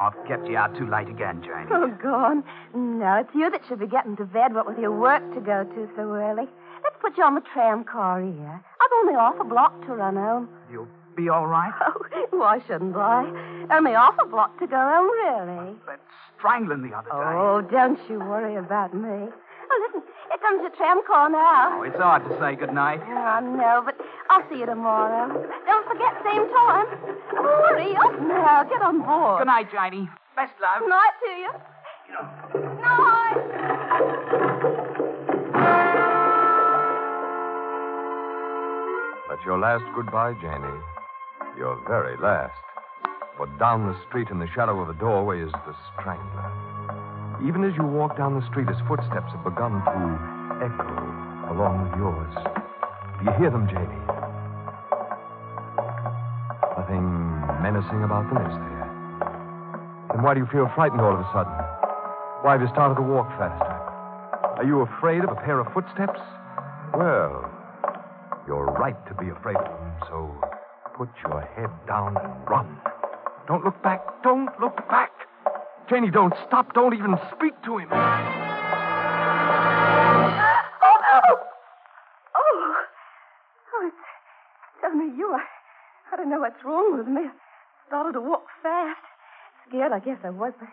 I've 0.00 0.14
kept 0.26 0.46
you 0.46 0.56
out 0.56 0.76
too 0.76 0.88
late 0.88 1.08
again, 1.08 1.42
Janie. 1.42 1.66
Oh, 1.72 1.88
gone. 2.00 2.44
No, 2.74 3.16
it's 3.16 3.34
you 3.34 3.50
that 3.50 3.62
should 3.68 3.80
be 3.80 3.86
getting 3.86 4.16
to 4.16 4.24
bed, 4.24 4.54
what 4.54 4.66
with 4.66 4.78
your 4.78 4.92
work 4.92 5.22
to 5.34 5.40
go 5.40 5.64
to 5.64 5.88
so 5.96 6.02
early. 6.02 6.46
Let's 6.84 6.96
put 7.00 7.16
you 7.18 7.24
on 7.24 7.34
the 7.34 7.42
tram 7.52 7.84
car 7.84 8.20
here. 8.20 8.62
I've 8.80 8.92
only 9.00 9.14
half 9.14 9.34
a 9.40 9.44
block 9.44 9.80
to 9.86 9.94
run 9.94 10.14
home. 10.14 10.48
You'll 10.70 10.88
be 11.16 11.28
all 11.28 11.46
right? 11.46 11.72
Oh, 12.30 12.38
why 12.38 12.60
shouldn't 12.66 12.94
I? 12.94 13.24
Only 13.70 13.92
half 13.92 14.14
a 14.22 14.26
block 14.26 14.58
to 14.60 14.66
go 14.66 14.76
home, 14.76 15.10
really. 15.10 15.76
That 15.86 16.00
strangling 16.38 16.82
the 16.88 16.96
other 16.96 17.08
oh, 17.12 17.60
day. 17.60 17.68
Oh, 17.68 17.70
don't 17.70 17.98
you 18.08 18.18
worry 18.20 18.56
about 18.56 18.94
me. 18.94 19.28
Oh, 19.70 19.88
listen, 19.88 20.02
here 20.28 20.38
comes 20.38 20.62
the 20.62 20.70
tram 20.76 21.00
car 21.06 21.28
now. 21.30 21.78
Oh, 21.78 21.82
it's 21.82 21.96
hard 21.96 22.24
to 22.28 22.38
say 22.38 22.54
goodnight. 22.54 23.00
Oh, 23.02 23.16
I 23.16 23.40
know, 23.40 23.82
but 23.84 23.96
I'll 24.30 24.44
see 24.50 24.58
you 24.60 24.66
tomorrow. 24.66 25.28
Don't 25.66 25.86
forget, 25.88 26.14
same 26.24 26.48
time. 26.48 26.86
Hurry 27.32 27.96
up 27.96 28.20
now. 28.20 28.64
Get 28.64 28.82
on 28.82 29.02
board. 29.02 29.40
Good 29.40 29.46
night, 29.46 29.70
Janie. 29.72 30.08
Best 30.36 30.52
love. 30.60 30.80
Good 30.80 30.88
Night 30.88 31.14
to 31.24 31.30
you. 31.34 31.50
Night. 32.80 33.38
That's 39.28 39.44
your 39.44 39.58
last 39.58 39.84
goodbye, 39.94 40.34
Janie. 40.40 40.80
Your 41.58 41.80
very 41.86 42.16
last. 42.18 42.54
For 43.36 43.46
down 43.58 43.86
the 43.86 43.96
street 44.08 44.28
in 44.30 44.38
the 44.38 44.48
shadow 44.54 44.80
of 44.80 44.88
a 44.88 44.94
doorway 44.98 45.40
is 45.42 45.52
the 45.52 45.74
strangler. 45.92 46.77
Even 47.46 47.62
as 47.62 47.70
you 47.78 47.84
walk 47.86 48.16
down 48.18 48.34
the 48.34 48.46
street, 48.50 48.66
his 48.66 48.78
footsteps 48.88 49.30
have 49.30 49.44
begun 49.44 49.78
to 49.86 49.98
echo 50.58 50.90
along 51.54 51.86
with 51.86 51.94
yours. 51.94 52.34
Do 52.34 53.30
you 53.30 53.34
hear 53.38 53.50
them, 53.50 53.70
Janie? 53.70 54.04
Nothing 56.74 57.06
menacing 57.62 58.02
about 58.02 58.26
them, 58.26 58.42
is 58.42 58.56
there? 58.58 58.88
Then 60.10 60.22
why 60.26 60.34
do 60.34 60.40
you 60.40 60.48
feel 60.50 60.66
frightened 60.74 61.00
all 61.00 61.14
of 61.14 61.20
a 61.20 61.30
sudden? 61.30 61.54
Why 62.42 62.58
have 62.58 62.62
you 62.62 62.68
started 62.74 62.96
to 62.96 63.06
walk 63.06 63.30
faster? 63.38 63.74
Are 64.58 64.66
you 64.66 64.82
afraid 64.82 65.22
of 65.22 65.30
a 65.30 65.38
pair 65.38 65.60
of 65.60 65.72
footsteps? 65.72 66.18
Well, 66.94 67.46
you're 68.46 68.66
right 68.66 68.98
to 69.06 69.14
be 69.14 69.30
afraid 69.30 69.56
of 69.56 69.66
them, 69.66 69.92
so 70.10 70.34
put 70.96 71.08
your 71.22 71.40
head 71.54 71.70
down 71.86 72.16
and 72.16 72.32
run. 72.50 72.66
Don't 73.46 73.64
look 73.64 73.80
back. 73.82 74.02
Don't 74.22 74.50
look 74.60 74.76
back. 74.88 75.17
Janie, 75.88 76.10
don't 76.10 76.34
stop. 76.46 76.74
Don't 76.74 76.92
even 76.92 77.16
speak 77.32 77.54
to 77.64 77.78
him. 77.78 77.88
Oh, 77.90 77.96
no. 81.00 81.20
Oh. 82.36 82.74
Oh, 83.72 83.86
it's, 83.86 83.96
only 84.84 85.16
you. 85.16 85.32
I, 85.32 85.40
I 86.12 86.16
don't 86.16 86.28
know 86.28 86.40
what's 86.40 86.62
wrong 86.62 86.98
with 86.98 87.08
me. 87.08 87.22
I 87.22 87.32
started 87.88 88.12
to 88.12 88.20
walk 88.20 88.44
fast. 88.62 89.00
Scared, 89.66 89.92
I 89.92 90.00
guess 90.00 90.18
I 90.24 90.30
was, 90.30 90.52
but 90.60 90.68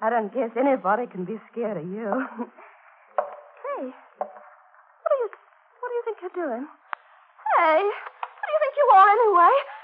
I 0.00 0.08
don't 0.08 0.32
guess 0.32 0.50
anybody 0.56 1.06
can 1.08 1.24
be 1.26 1.38
scared 1.52 1.76
of 1.76 1.84
you. 1.84 2.08
hey, 2.08 3.84
what 4.16 5.10
do 5.12 5.16
you, 5.20 5.28
what 5.80 5.88
do 5.88 5.94
you 5.94 6.02
think 6.06 6.18
you're 6.22 6.32
doing? 6.40 6.66
Hey, 7.58 7.80
what 7.84 8.46
do 8.48 8.52
you 8.52 8.60
think 8.64 8.74
you 8.80 8.88
are 8.96 9.08
anyway? 9.12 9.83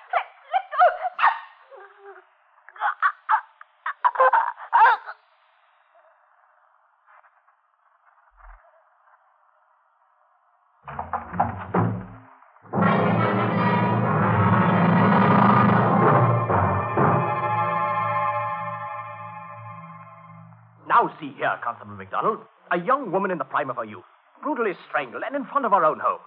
See 21.20 21.34
here, 21.36 21.58
Constable 21.62 21.94
McDonald. 21.94 22.40
A 22.72 22.78
young 22.78 23.12
woman 23.12 23.30
in 23.30 23.38
the 23.38 23.44
prime 23.44 23.70
of 23.70 23.76
her 23.76 23.84
youth, 23.84 24.04
brutally 24.42 24.72
strangled, 24.88 25.22
and 25.26 25.36
in 25.36 25.44
front 25.44 25.66
of 25.66 25.72
her 25.72 25.84
own 25.84 26.00
home. 26.00 26.20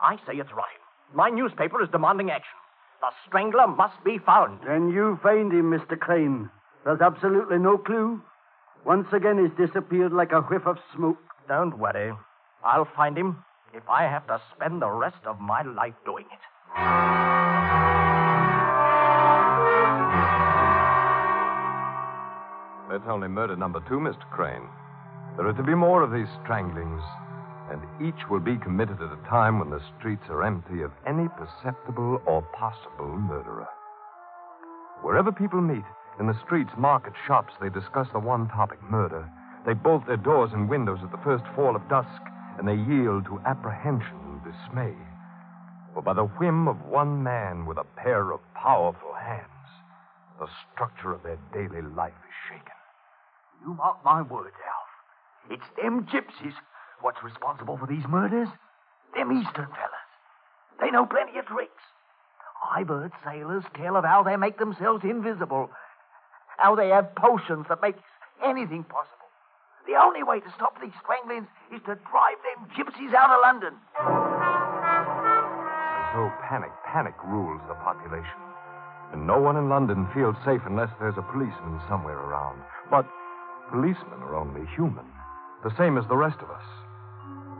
I 0.00 0.16
say 0.26 0.38
it's 0.38 0.52
rotten. 0.52 0.80
My 1.14 1.30
newspaper 1.30 1.82
is 1.82 1.88
demanding 1.90 2.30
action. 2.30 2.56
The 3.00 3.08
strangler 3.26 3.66
must 3.66 4.02
be 4.04 4.18
found. 4.18 4.60
Then 4.66 4.90
you 4.90 5.18
find 5.22 5.52
him, 5.52 5.70
Mr. 5.70 5.98
Crane. 5.98 6.50
There's 6.84 7.00
absolutely 7.00 7.58
no 7.58 7.78
clue. 7.78 8.22
Once 8.84 9.08
again, 9.12 9.38
he's 9.38 9.66
disappeared 9.66 10.12
like 10.12 10.32
a 10.32 10.42
whiff 10.42 10.66
of 10.66 10.78
smoke. 10.94 11.18
Don't 11.48 11.78
worry. 11.78 12.12
I'll 12.64 12.88
find 12.96 13.16
him 13.16 13.44
if 13.74 13.82
I 13.88 14.04
have 14.04 14.26
to 14.28 14.40
spend 14.54 14.82
the 14.82 14.90
rest 14.90 15.24
of 15.26 15.40
my 15.40 15.62
life 15.62 15.94
doing 16.04 16.26
it. 16.32 17.25
That's 22.96 23.12
only 23.12 23.28
murder 23.28 23.56
number 23.56 23.80
two, 23.80 24.00
Mr. 24.00 24.24
Crane. 24.32 24.64
There 25.36 25.46
are 25.46 25.52
to 25.52 25.62
be 25.62 25.74
more 25.74 26.00
of 26.00 26.12
these 26.12 26.32
stranglings, 26.42 27.02
and 27.68 27.84
each 28.00 28.24
will 28.30 28.40
be 28.40 28.56
committed 28.56 29.02
at 29.02 29.12
a 29.12 29.28
time 29.28 29.58
when 29.58 29.68
the 29.68 29.84
streets 29.98 30.24
are 30.30 30.42
empty 30.42 30.80
of 30.80 30.92
any 31.06 31.28
perceptible 31.36 32.22
or 32.24 32.40
possible 32.56 33.12
murderer. 33.20 33.68
Wherever 35.02 35.30
people 35.30 35.60
meet, 35.60 35.84
in 36.18 36.26
the 36.26 36.40
streets, 36.46 36.70
market, 36.78 37.12
shops, 37.26 37.52
they 37.60 37.68
discuss 37.68 38.08
the 38.14 38.18
one 38.18 38.48
topic 38.48 38.82
murder. 38.88 39.28
They 39.66 39.74
bolt 39.74 40.06
their 40.06 40.16
doors 40.16 40.52
and 40.54 40.66
windows 40.66 41.00
at 41.04 41.12
the 41.12 41.20
first 41.22 41.44
fall 41.54 41.76
of 41.76 41.86
dusk, 41.90 42.22
and 42.56 42.66
they 42.66 42.80
yield 42.80 43.26
to 43.26 43.42
apprehension 43.44 44.16
and 44.24 44.40
dismay. 44.40 44.96
For 45.92 46.00
by 46.00 46.14
the 46.14 46.32
whim 46.40 46.66
of 46.66 46.80
one 46.86 47.22
man 47.22 47.66
with 47.66 47.76
a 47.76 47.84
pair 48.00 48.32
of 48.32 48.40
powerful 48.54 49.12
hands, 49.12 49.68
the 50.40 50.48
structure 50.72 51.12
of 51.12 51.22
their 51.22 51.36
daily 51.52 51.82
life 51.82 52.16
is 52.26 52.34
shaken. 52.48 52.72
You 53.64 53.74
mark 53.74 54.04
my 54.04 54.22
words, 54.22 54.56
Alf. 54.66 54.88
It's 55.50 55.76
them 55.80 56.06
gypsies 56.06 56.54
what's 57.00 57.22
responsible 57.22 57.76
for 57.76 57.86
these 57.86 58.04
murders. 58.08 58.48
Them 59.14 59.32
Eastern 59.32 59.66
fellas. 59.66 60.06
They 60.80 60.90
know 60.90 61.06
plenty 61.06 61.38
of 61.38 61.46
tricks. 61.46 61.82
I've 62.74 62.88
heard 62.88 63.12
sailors 63.24 63.64
tell 63.76 63.96
of 63.96 64.04
how 64.04 64.22
they 64.22 64.36
make 64.36 64.58
themselves 64.58 65.04
invisible. 65.04 65.70
How 66.58 66.74
they 66.74 66.88
have 66.88 67.14
potions 67.14 67.66
that 67.68 67.82
make 67.82 67.96
anything 68.44 68.84
possible. 68.84 69.12
The 69.86 69.94
only 70.02 70.22
way 70.22 70.40
to 70.40 70.52
stop 70.56 70.80
these 70.80 70.94
stranglings 71.00 71.46
is 71.72 71.80
to 71.86 71.94
drive 72.10 72.40
them 72.42 72.66
gypsies 72.74 73.14
out 73.14 73.30
of 73.30 73.40
London. 73.40 73.74
And 75.86 76.04
so 76.12 76.32
panic, 76.48 76.72
panic 76.84 77.14
rules 77.24 77.60
the 77.68 77.74
population. 77.74 78.40
And 79.12 79.26
no 79.26 79.38
one 79.38 79.56
in 79.56 79.68
London 79.68 80.08
feels 80.12 80.34
safe 80.44 80.62
unless 80.66 80.90
there's 80.98 81.16
a 81.16 81.22
policeman 81.22 81.78
somewhere 81.88 82.18
around. 82.18 82.60
But 82.90 83.06
policemen 83.70 84.22
are 84.22 84.36
only 84.36 84.66
human, 84.74 85.06
the 85.64 85.74
same 85.76 85.98
as 85.98 86.06
the 86.08 86.16
rest 86.16 86.38
of 86.40 86.50
us. 86.50 86.64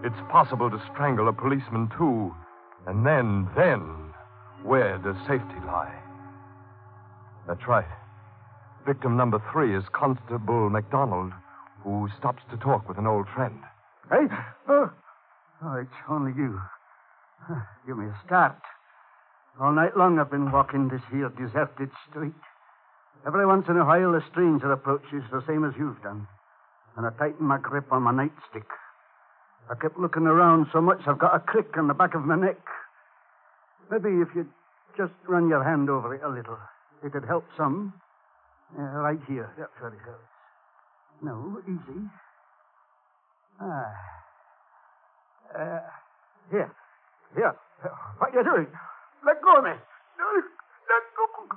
It's 0.04 0.30
possible 0.30 0.70
to 0.70 0.82
strangle 0.92 1.28
a 1.28 1.32
policeman, 1.32 1.90
too. 1.96 2.34
And 2.86 3.04
then, 3.04 3.48
then, 3.56 3.80
where 4.62 4.98
does 4.98 5.16
safety 5.26 5.60
lie? 5.66 5.94
That's 7.46 7.66
right. 7.66 7.86
Victim 8.86 9.16
number 9.16 9.42
three 9.52 9.76
is 9.76 9.84
Constable 9.92 10.70
MacDonald, 10.70 11.32
who 11.82 12.08
stops 12.18 12.42
to 12.50 12.56
talk 12.56 12.88
with 12.88 12.98
an 12.98 13.06
old 13.06 13.26
friend. 13.34 13.58
Hey? 14.10 14.26
Oh, 14.68 14.90
oh 15.64 15.74
it's 15.74 15.90
only 16.08 16.32
you. 16.36 16.60
Give 17.86 17.98
me 17.98 18.06
a 18.06 18.18
start. 18.24 18.56
All 19.60 19.72
night 19.72 19.96
long 19.96 20.18
I've 20.18 20.30
been 20.30 20.52
walking 20.52 20.88
this 20.88 21.02
here 21.10 21.30
deserted 21.30 21.90
street. 22.08 22.34
Every 23.26 23.44
once 23.44 23.66
in 23.68 23.76
a 23.76 23.84
while 23.84 24.14
a 24.14 24.22
stranger 24.30 24.70
approaches 24.70 25.24
the 25.32 25.42
same 25.48 25.64
as 25.64 25.74
you've 25.76 26.00
done. 26.02 26.28
And 26.96 27.06
I 27.06 27.10
tighten 27.18 27.44
my 27.44 27.58
grip 27.58 27.90
on 27.90 28.02
my 28.02 28.12
nightstick. 28.12 28.70
I 29.68 29.74
kept 29.74 29.98
looking 29.98 30.28
around 30.28 30.68
so 30.72 30.80
much 30.80 31.00
I've 31.06 31.18
got 31.18 31.34
a 31.34 31.40
crick 31.40 31.76
on 31.76 31.88
the 31.88 31.94
back 31.94 32.14
of 32.14 32.22
my 32.22 32.36
neck. 32.36 32.60
Maybe 33.90 34.22
if 34.22 34.28
you'd 34.34 34.48
just 34.96 35.12
run 35.26 35.48
your 35.48 35.64
hand 35.64 35.90
over 35.90 36.14
it 36.14 36.22
a 36.22 36.28
little, 36.28 36.58
it'd 37.04 37.24
help 37.24 37.44
some. 37.56 37.92
Uh, 38.78 38.82
right 38.82 39.18
here. 39.26 39.50
That's 39.58 39.70
where 39.80 39.92
it 39.92 39.98
hurts. 39.98 40.22
No, 41.22 41.58
easy. 41.66 42.00
Ah. 43.60 43.92
Uh, 45.54 45.80
here. 46.50 46.70
Here. 47.34 47.56
What 48.18 48.34
are 48.34 48.38
you 48.38 48.44
doing? 48.44 48.66
Let 49.24 49.42
go 49.42 49.58
of 49.58 49.64
me. 49.64 49.70
Let 49.70 51.04
go. 51.16 51.56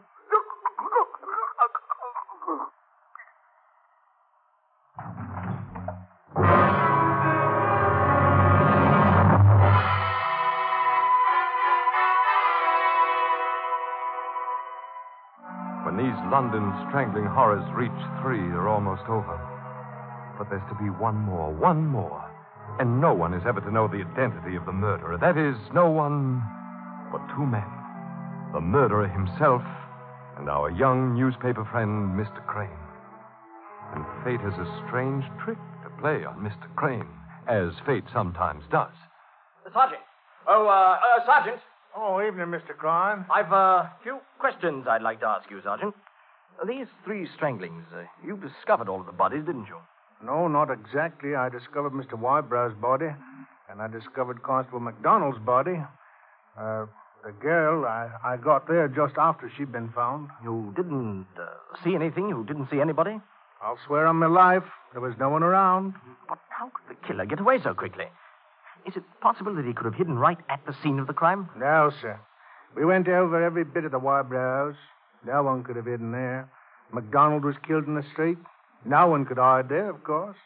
When 15.86 15.98
these 15.98 16.16
London 16.32 16.74
strangling 16.88 17.26
horrors 17.26 17.64
reach 17.76 17.92
three, 18.22 18.40
they're 18.40 18.68
almost 18.68 19.04
over. 19.10 19.40
But 20.38 20.50
there's 20.50 20.62
to 20.70 20.76
be 20.76 20.90
one 20.90 21.18
more, 21.18 21.52
one 21.54 21.86
more. 21.86 22.26
And 22.80 23.00
no 23.02 23.14
one 23.14 23.34
is 23.34 23.44
ever 23.48 23.62
to 23.62 23.72
know 23.72 23.88
the 23.88 24.06
identity 24.06 24.56
of 24.56 24.66
the 24.66 24.72
murderer. 24.72 25.18
That 25.18 25.38
is, 25.38 25.56
no 25.74 25.90
one 25.90 26.42
but 27.12 27.22
two 27.36 27.46
men 27.46 27.66
the 28.54 28.62
murderer 28.62 29.08
himself 29.08 29.62
and 30.40 30.50
our 30.50 30.72
young 30.72 31.14
newspaper 31.16 31.68
friend, 31.70 32.16
Mr. 32.16 32.46
Crane. 32.48 32.70
And 33.94 34.06
fate 34.24 34.40
has 34.40 34.54
a 34.54 34.84
strange 34.88 35.26
trick 35.44 35.58
to 35.84 35.90
play 36.00 36.24
on 36.24 36.40
Mr. 36.40 36.74
Crane, 36.76 37.08
as 37.48 37.74
fate 37.86 38.06
sometimes 38.14 38.64
does. 38.72 38.94
Sergeant. 39.74 40.02
Oh, 40.48 40.66
uh, 40.68 40.98
uh, 40.98 41.26
Sergeant. 41.26 41.62
Oh, 41.96 42.26
evening, 42.26 42.48
Mr. 42.48 42.76
Crane. 42.78 43.26
I've 43.30 43.52
uh, 43.52 43.86
a 43.86 43.92
few 44.02 44.20
questions 44.40 44.86
I'd 44.90 45.02
like 45.02 45.20
to 45.20 45.28
ask 45.28 45.50
you, 45.52 45.62
Sergeant. 45.62 45.94
These 46.68 46.88
three 47.04 47.28
stranglings, 47.36 47.84
uh, 47.94 48.04
you 48.26 48.38
discovered 48.38 48.90
all 48.90 49.00
of 49.02 49.06
the 49.06 49.12
bodies, 49.12 49.46
didn't 49.46 49.68
you? 49.68 49.78
No, 50.24 50.48
not 50.48 50.70
exactly. 50.72 51.36
I 51.36 51.50
discovered 51.50 51.94
Mr. 51.94 52.14
Wybrow's 52.14 52.76
body, 52.80 53.10
and 53.70 53.82
I 53.82 53.88
discovered 53.88 54.42
Constable 54.44 54.80
McDonald's 54.80 55.40
body. 55.40 55.80
Uh, 56.58 56.86
the 57.24 57.32
girl, 57.32 57.86
I, 57.86 58.10
I 58.24 58.38
got 58.38 58.68
there 58.68 58.88
just 58.88 59.16
after 59.18 59.52
she'd 59.56 59.72
been 59.72 59.90
found. 59.90 60.30
You 60.44 60.74
didn't 60.76 61.28
uh, 61.40 61.48
see 61.84 61.96
anything? 61.96 62.30
You 62.30 62.46
didn't 62.48 62.70
see 62.72 62.80
anybody? 62.80 63.20
I'll 63.62 63.78
swear 63.86 64.08
on 64.08 64.16
my 64.16 64.28
life, 64.28 64.64
there 64.94 65.02
was 65.02 65.16
no 65.20 65.30
one 65.30 65.44
around. 65.44 65.94
But 66.28 66.40
how 66.50 66.72
could 66.74 66.96
the 66.96 67.08
killer 67.08 67.26
get 67.26 67.40
away 67.40 67.60
so 67.62 67.74
quickly? 67.74 68.06
Is 68.86 68.96
it 68.96 69.04
possible 69.22 69.54
that 69.56 69.66
he 69.66 69.74
could 69.74 69.86
have 69.86 69.96
hidden 69.96 70.18
right 70.18 70.38
at 70.50 70.66
the 70.66 70.76
scene 70.82 71.00
of 71.00 71.08
the 71.08 71.14
crime? 71.14 71.50
No, 71.58 71.92
sir. 72.02 72.20
We 72.76 72.86
went 72.86 73.08
over 73.08 73.44
every 73.44 73.66
bit 73.66 73.84
of 73.84 73.92
the 73.92 74.00
Wybrow 74.00 74.72
house. 74.72 74.80
No 75.26 75.44
one 75.44 75.64
could 75.64 75.76
have 75.76 75.86
hidden 75.86 76.12
there. 76.12 76.50
MacDonald 76.94 77.44
was 77.44 77.56
killed 77.68 77.88
in 77.88 77.96
the 77.96 78.06
street. 78.14 78.38
No 78.86 79.08
one 79.08 79.26
could 79.26 79.38
hide 79.38 79.68
there, 79.68 79.90
of 79.90 80.04
course. 80.04 80.38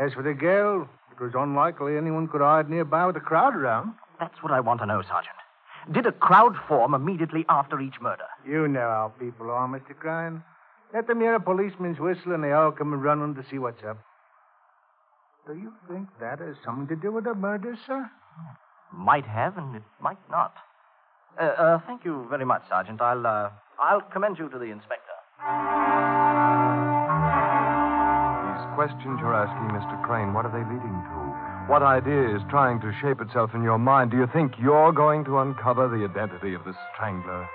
As 0.00 0.12
for 0.12 0.22
the 0.22 0.34
girl, 0.34 0.88
it 1.12 1.22
was 1.22 1.32
unlikely 1.36 1.96
anyone 1.96 2.26
could 2.26 2.40
hide 2.40 2.68
nearby 2.68 3.06
with 3.06 3.16
a 3.16 3.20
crowd 3.20 3.54
around. 3.54 3.94
That's 4.18 4.42
what 4.42 4.52
I 4.52 4.60
want 4.60 4.80
to 4.80 4.86
know, 4.86 5.02
Sergeant. 5.02 5.36
Did 5.90 6.06
a 6.06 6.12
crowd 6.12 6.56
form 6.68 6.94
immediately 6.94 7.44
after 7.48 7.80
each 7.80 8.00
murder? 8.00 8.26
You 8.46 8.68
know 8.68 8.80
how 8.80 9.12
people 9.18 9.50
are, 9.50 9.66
Mr. 9.66 9.96
Crane. 9.98 10.42
Let 10.92 11.06
them 11.06 11.20
hear 11.20 11.34
a 11.34 11.40
policeman's 11.40 11.98
whistle 11.98 12.32
and 12.32 12.44
they 12.44 12.52
all 12.52 12.72
come 12.72 12.92
running 12.92 13.34
to 13.36 13.44
see 13.50 13.58
what's 13.58 13.82
up. 13.84 13.98
Do 15.46 15.54
you 15.54 15.72
think 15.88 16.08
that 16.20 16.40
has 16.40 16.56
something 16.64 16.86
to 16.88 16.96
do 17.00 17.12
with 17.12 17.24
the 17.24 17.34
murder, 17.34 17.76
sir? 17.86 18.10
Might 18.92 19.24
have, 19.24 19.56
and 19.56 19.76
it 19.76 19.82
might 20.00 20.18
not. 20.30 20.54
Uh, 21.40 21.44
uh, 21.44 21.80
thank 21.86 22.04
you 22.04 22.26
very 22.28 22.44
much, 22.44 22.62
Sergeant. 22.68 23.00
I'll, 23.00 23.26
uh, 23.26 23.50
I'll 23.78 24.00
commend 24.00 24.38
you 24.38 24.48
to 24.48 24.58
the 24.58 24.64
inspector. 24.64 25.16
These 28.50 28.66
questions 28.74 29.18
you're 29.20 29.34
asking, 29.34 29.70
Mr. 29.72 30.02
Crane, 30.04 30.34
what 30.34 30.44
are 30.44 30.52
they 30.52 30.64
leading 30.66 30.92
to? 30.92 31.49
What 31.70 31.86
idea 31.86 32.34
is 32.34 32.42
trying 32.50 32.80
to 32.82 32.90
shape 32.98 33.22
itself 33.22 33.54
in 33.54 33.62
your 33.62 33.78
mind? 33.78 34.10
Do 34.10 34.16
you 34.16 34.26
think 34.34 34.58
you're 34.58 34.90
going 34.90 35.22
to 35.30 35.38
uncover 35.38 35.86
the 35.86 36.02
identity 36.02 36.52
of 36.52 36.66
the 36.66 36.74
strangler? 36.90 37.46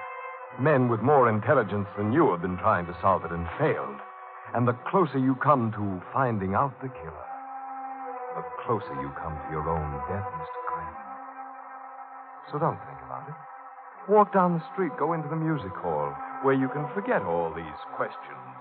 Men 0.56 0.88
with 0.88 1.02
more 1.04 1.28
intelligence 1.28 1.92
than 1.98 2.14
you 2.16 2.32
have 2.32 2.42
been 2.42 2.56
trying 2.56 2.88
to 2.88 2.96
solve 3.04 3.26
it 3.26 3.36
and 3.36 3.44
failed. 3.60 4.00
And 4.56 4.66
the 4.66 4.80
closer 4.88 5.20
you 5.20 5.36
come 5.44 5.68
to 5.76 6.00
finding 6.16 6.56
out 6.56 6.80
the 6.80 6.88
killer, 6.88 7.28
the 8.40 8.48
closer 8.64 8.96
you 9.04 9.12
come 9.20 9.36
to 9.36 9.52
your 9.52 9.68
own 9.68 9.92
death, 10.08 10.32
Mr. 10.40 10.62
Crane. 10.64 10.96
So 12.54 12.58
don't 12.58 12.80
think 12.88 13.04
about 13.04 13.28
it. 13.28 13.36
Walk 14.08 14.32
down 14.32 14.56
the 14.56 14.64
street, 14.72 14.96
go 14.98 15.12
into 15.12 15.28
the 15.28 15.36
music 15.36 15.76
hall, 15.84 16.16
where 16.42 16.56
you 16.56 16.70
can 16.70 16.88
forget 16.96 17.28
all 17.28 17.52
these 17.52 17.82
questions 18.00 18.55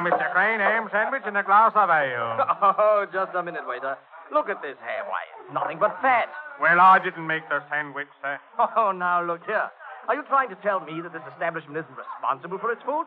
Mr. 0.00 0.30
Crane, 0.32 0.60
ham 0.60 0.88
sandwich 0.92 1.22
and 1.26 1.36
a 1.36 1.42
glass 1.42 1.72
of 1.74 1.90
ale. 1.90 2.38
Oh, 2.78 3.06
just 3.12 3.34
a 3.34 3.42
minute, 3.42 3.66
waiter. 3.66 3.96
Look 4.32 4.48
at 4.48 4.62
this 4.62 4.76
ham. 4.80 5.04
Why, 5.08 5.22
it's 5.44 5.52
nothing 5.52 5.78
but 5.78 6.00
fat. 6.00 6.28
Well, 6.60 6.80
I 6.80 6.98
didn't 7.02 7.26
make 7.26 7.48
the 7.48 7.62
sandwich, 7.68 8.08
sir. 8.22 8.38
Oh, 8.76 8.92
now 8.92 9.22
look 9.22 9.44
here. 9.44 9.68
Are 10.08 10.14
you 10.14 10.22
trying 10.24 10.48
to 10.48 10.56
tell 10.56 10.80
me 10.80 11.00
that 11.02 11.12
this 11.12 11.22
establishment 11.32 11.76
isn't 11.76 11.96
responsible 11.98 12.58
for 12.58 12.72
its 12.72 12.82
food? 12.82 13.06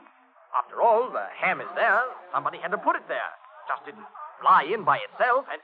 After 0.58 0.82
all, 0.82 1.10
the 1.12 1.26
ham 1.36 1.60
is 1.60 1.68
there. 1.76 2.02
Somebody 2.32 2.60
had 2.60 2.72
to 2.72 2.78
put 2.78 2.96
it 2.96 3.04
there. 3.08 3.32
Just 3.68 3.84
didn't 3.86 4.06
fly 4.42 4.64
in 4.64 4.84
by 4.84 5.00
itself 5.12 5.46
and. 5.52 5.60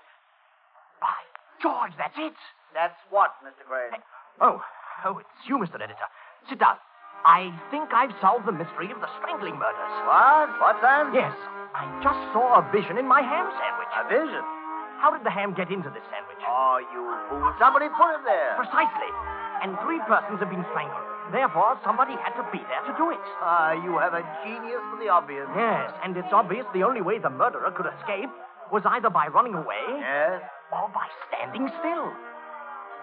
By 1.00 1.16
George, 1.62 1.92
that's 1.98 2.18
it. 2.18 2.34
That's 2.74 2.98
what, 3.10 3.32
Mr. 3.44 3.64
Crane? 3.68 4.02
Oh, 4.40 4.62
oh, 5.06 5.18
it's 5.20 5.48
you, 5.48 5.58
Mr. 5.58 5.76
Editor. 5.76 6.08
Sit 6.50 6.60
down. 6.60 6.76
I 7.26 7.54
think 7.70 7.94
I've 7.94 8.14
solved 8.20 8.46
the 8.50 8.56
mystery 8.56 8.90
of 8.90 8.98
the 9.00 9.10
strangling 9.22 9.56
murders. 9.62 9.94
What? 10.10 10.50
What's 10.58 10.82
that? 10.82 11.14
Yes. 11.14 11.34
I 11.78 11.86
just 12.02 12.18
saw 12.34 12.60
a 12.60 12.64
vision 12.74 12.98
in 12.98 13.06
my 13.08 13.22
ham 13.22 13.48
sandwich. 13.56 13.92
A 13.94 14.04
vision? 14.10 14.44
How 14.98 15.14
did 15.14 15.26
the 15.26 15.30
ham 15.34 15.54
get 15.54 15.70
into 15.70 15.90
this 15.94 16.04
sandwich? 16.10 16.42
Oh, 16.46 16.82
you 16.82 17.02
fool. 17.30 17.54
Somebody 17.62 17.90
put 17.94 18.10
it 18.18 18.24
there. 18.26 18.58
Precisely. 18.58 19.10
And 19.62 19.78
three 19.86 20.02
persons 20.10 20.42
have 20.42 20.50
been 20.50 20.66
strangled. 20.74 21.06
Therefore, 21.30 21.78
somebody 21.86 22.18
had 22.20 22.34
to 22.42 22.46
be 22.52 22.60
there 22.66 22.84
to 22.90 22.94
do 22.98 23.14
it. 23.14 23.22
Ah, 23.40 23.72
you 23.78 23.98
have 24.02 24.14
a 24.18 24.26
genius 24.44 24.82
for 24.92 24.98
the 25.00 25.08
obvious. 25.08 25.46
Yes, 25.56 25.94
and 26.04 26.18
it's 26.18 26.34
obvious 26.34 26.66
the 26.74 26.84
only 26.84 27.00
way 27.02 27.20
the 27.22 27.30
murderer 27.30 27.72
could 27.72 27.88
escape 27.88 28.30
was 28.74 28.82
either 28.86 29.10
by 29.10 29.28
running 29.28 29.54
away 29.54 29.80
Yes? 30.02 30.42
or 30.74 30.90
by 30.92 31.06
standing 31.30 31.70
still. 31.80 32.10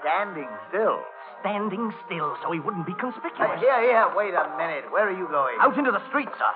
Standing 0.00 0.48
still. 0.68 1.00
Standing 1.40 1.92
still 2.06 2.36
so 2.42 2.52
he 2.52 2.60
wouldn't 2.60 2.86
be 2.86 2.92
Uh, 2.92 2.96
conspicuous. 2.96 3.60
here, 3.60 3.80
here, 3.82 4.06
wait 4.16 4.34
a 4.34 4.48
minute. 4.56 4.90
Where 4.90 5.06
are 5.08 5.12
you 5.16 5.28
going? 5.28 5.56
Out 5.60 5.76
into 5.78 5.90
the 5.92 6.02
street, 6.08 6.28
sir. 6.38 6.52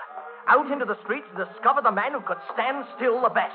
Out 0.49 0.71
into 0.71 0.85
the 0.85 0.97
street 1.05 1.25
to 1.37 1.45
discover 1.45 1.81
the 1.83 1.93
man 1.93 2.13
who 2.13 2.21
could 2.21 2.39
stand 2.53 2.85
still 2.97 3.21
the 3.23 3.31
best. 3.31 3.55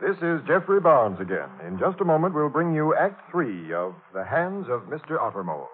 This 0.00 0.16
is 0.22 0.46
Geoffrey 0.46 0.78
Barnes 0.80 1.18
again. 1.20 1.48
In 1.66 1.78
just 1.78 2.00
a 2.00 2.04
moment, 2.04 2.34
we'll 2.34 2.48
bring 2.50 2.72
you 2.74 2.94
Act 2.94 3.30
Three 3.30 3.72
of 3.72 3.94
The 4.14 4.24
Hands 4.24 4.66
of 4.68 4.82
Mr. 4.82 5.18
Ottermole. 5.18 5.66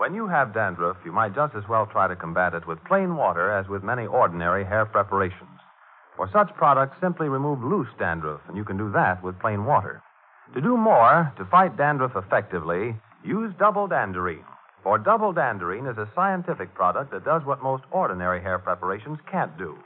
When 0.00 0.14
you 0.14 0.28
have 0.28 0.54
dandruff, 0.54 0.96
you 1.04 1.12
might 1.12 1.34
just 1.34 1.54
as 1.54 1.68
well 1.68 1.84
try 1.84 2.08
to 2.08 2.16
combat 2.16 2.54
it 2.54 2.66
with 2.66 2.82
plain 2.84 3.16
water 3.16 3.52
as 3.52 3.68
with 3.68 3.82
many 3.82 4.06
ordinary 4.06 4.64
hair 4.64 4.86
preparations. 4.86 5.60
For 6.16 6.26
such 6.32 6.54
products, 6.54 6.96
simply 7.02 7.28
remove 7.28 7.62
loose 7.62 7.90
dandruff, 7.98 8.40
and 8.48 8.56
you 8.56 8.64
can 8.64 8.78
do 8.78 8.90
that 8.92 9.22
with 9.22 9.38
plain 9.38 9.66
water. 9.66 10.02
To 10.54 10.60
do 10.62 10.78
more, 10.78 11.30
to 11.36 11.44
fight 11.44 11.76
dandruff 11.76 12.16
effectively, 12.16 12.96
use 13.22 13.52
double 13.58 13.86
danderine. 13.86 14.46
For 14.82 14.96
double 14.96 15.34
danderine 15.34 15.86
is 15.86 15.98
a 15.98 16.08
scientific 16.14 16.72
product 16.72 17.10
that 17.10 17.26
does 17.26 17.44
what 17.44 17.62
most 17.62 17.84
ordinary 17.90 18.40
hair 18.40 18.58
preparations 18.58 19.18
can't 19.30 19.58
do. 19.58 19.76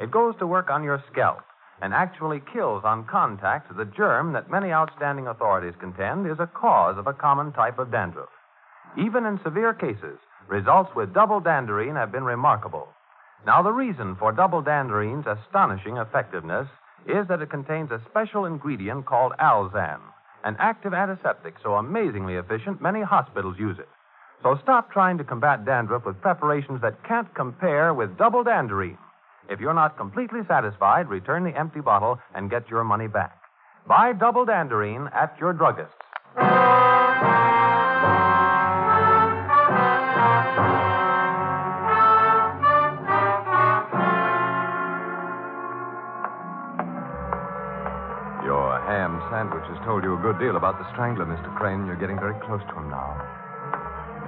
It 0.00 0.10
goes 0.10 0.34
to 0.40 0.48
work 0.48 0.68
on 0.68 0.82
your 0.82 1.00
scalp 1.12 1.44
and 1.80 1.94
actually 1.94 2.42
kills 2.52 2.82
on 2.84 3.04
contact 3.04 3.76
the 3.76 3.84
germ 3.84 4.32
that 4.32 4.50
many 4.50 4.72
outstanding 4.72 5.28
authorities 5.28 5.78
contend 5.78 6.26
is 6.26 6.40
a 6.40 6.48
cause 6.48 6.98
of 6.98 7.06
a 7.06 7.12
common 7.12 7.52
type 7.52 7.78
of 7.78 7.92
dandruff. 7.92 8.30
Even 8.98 9.24
in 9.24 9.40
severe 9.44 9.72
cases, 9.72 10.18
results 10.48 10.90
with 10.94 11.14
double 11.14 11.40
danderine 11.40 11.96
have 11.96 12.10
been 12.12 12.24
remarkable. 12.24 12.88
Now, 13.46 13.62
the 13.62 13.72
reason 13.72 14.16
for 14.16 14.32
double 14.32 14.62
danderine's 14.62 15.26
astonishing 15.26 15.96
effectiveness 15.96 16.68
is 17.06 17.26
that 17.28 17.40
it 17.40 17.50
contains 17.50 17.90
a 17.90 18.02
special 18.10 18.44
ingredient 18.44 19.06
called 19.06 19.32
Alzan, 19.40 20.00
an 20.44 20.56
active 20.58 20.92
antiseptic 20.92 21.54
so 21.62 21.74
amazingly 21.74 22.34
efficient 22.34 22.82
many 22.82 23.02
hospitals 23.02 23.56
use 23.58 23.78
it. 23.78 23.88
So 24.42 24.58
stop 24.62 24.90
trying 24.90 25.18
to 25.18 25.24
combat 25.24 25.64
dandruff 25.64 26.04
with 26.04 26.20
preparations 26.20 26.80
that 26.82 27.04
can't 27.04 27.32
compare 27.34 27.94
with 27.94 28.16
double 28.18 28.44
danderine. 28.44 28.98
If 29.48 29.60
you're 29.60 29.74
not 29.74 29.96
completely 29.96 30.40
satisfied, 30.48 31.08
return 31.08 31.44
the 31.44 31.58
empty 31.58 31.80
bottle 31.80 32.18
and 32.34 32.50
get 32.50 32.68
your 32.68 32.84
money 32.84 33.06
back. 33.06 33.36
Buy 33.86 34.12
double 34.12 34.46
danderine 34.46 35.12
at 35.14 35.36
your 35.40 35.52
druggist's. 35.52 36.09
Sandwich 49.40 49.64
has 49.72 49.80
told 49.88 50.04
you 50.04 50.12
a 50.12 50.20
good 50.20 50.36
deal 50.36 50.60
about 50.60 50.76
the 50.76 50.84
strangler, 50.92 51.24
Mr. 51.24 51.48
Crane. 51.56 51.88
You're 51.88 51.96
getting 51.96 52.20
very 52.20 52.36
close 52.44 52.60
to 52.60 52.74
him 52.76 52.92
now. 52.92 53.16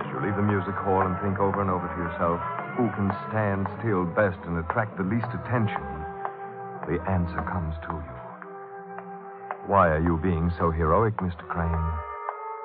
As 0.00 0.08
you 0.08 0.16
leave 0.24 0.40
the 0.40 0.48
music 0.48 0.72
hall 0.72 1.04
and 1.04 1.12
think 1.20 1.36
over 1.36 1.60
and 1.60 1.68
over 1.68 1.84
to 1.84 1.98
yourself, 2.00 2.40
who 2.80 2.88
can 2.96 3.12
stand 3.28 3.68
still 3.76 4.08
best 4.08 4.40
and 4.48 4.56
attract 4.56 4.96
the 4.96 5.04
least 5.04 5.28
attention, 5.36 5.84
the 6.88 6.96
answer 7.04 7.44
comes 7.44 7.76
to 7.84 7.92
you. 7.92 8.16
Why 9.68 9.92
are 9.92 10.00
you 10.00 10.16
being 10.16 10.48
so 10.56 10.72
heroic, 10.72 11.20
Mr. 11.20 11.44
Crane? 11.44 11.84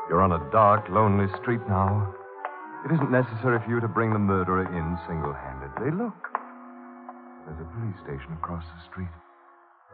You're 0.07 0.23
on 0.23 0.31
a 0.31 0.39
dark, 0.47 0.87
lonely 0.87 1.27
street 1.43 1.67
now. 1.67 2.15
It 2.87 2.95
isn't 2.95 3.11
necessary 3.11 3.59
for 3.59 3.67
you 3.67 3.83
to 3.83 3.91
bring 3.91 4.15
the 4.15 4.23
murderer 4.23 4.63
in 4.63 4.87
single 5.03 5.35
handedly. 5.35 5.91
Look, 5.91 6.31
there's 7.43 7.59
a 7.59 7.67
police 7.75 7.99
station 8.07 8.31
across 8.39 8.63
the 8.63 8.87
street. 8.87 9.11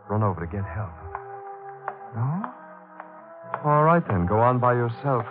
Run 0.06 0.22
over 0.22 0.46
to 0.46 0.46
get 0.46 0.62
help. 0.70 1.23
No? 2.16 2.54
All 3.66 3.84
right, 3.84 4.04
then. 4.08 4.26
Go 4.26 4.40
on 4.40 4.60
by 4.60 4.74
yourself. 4.74 5.26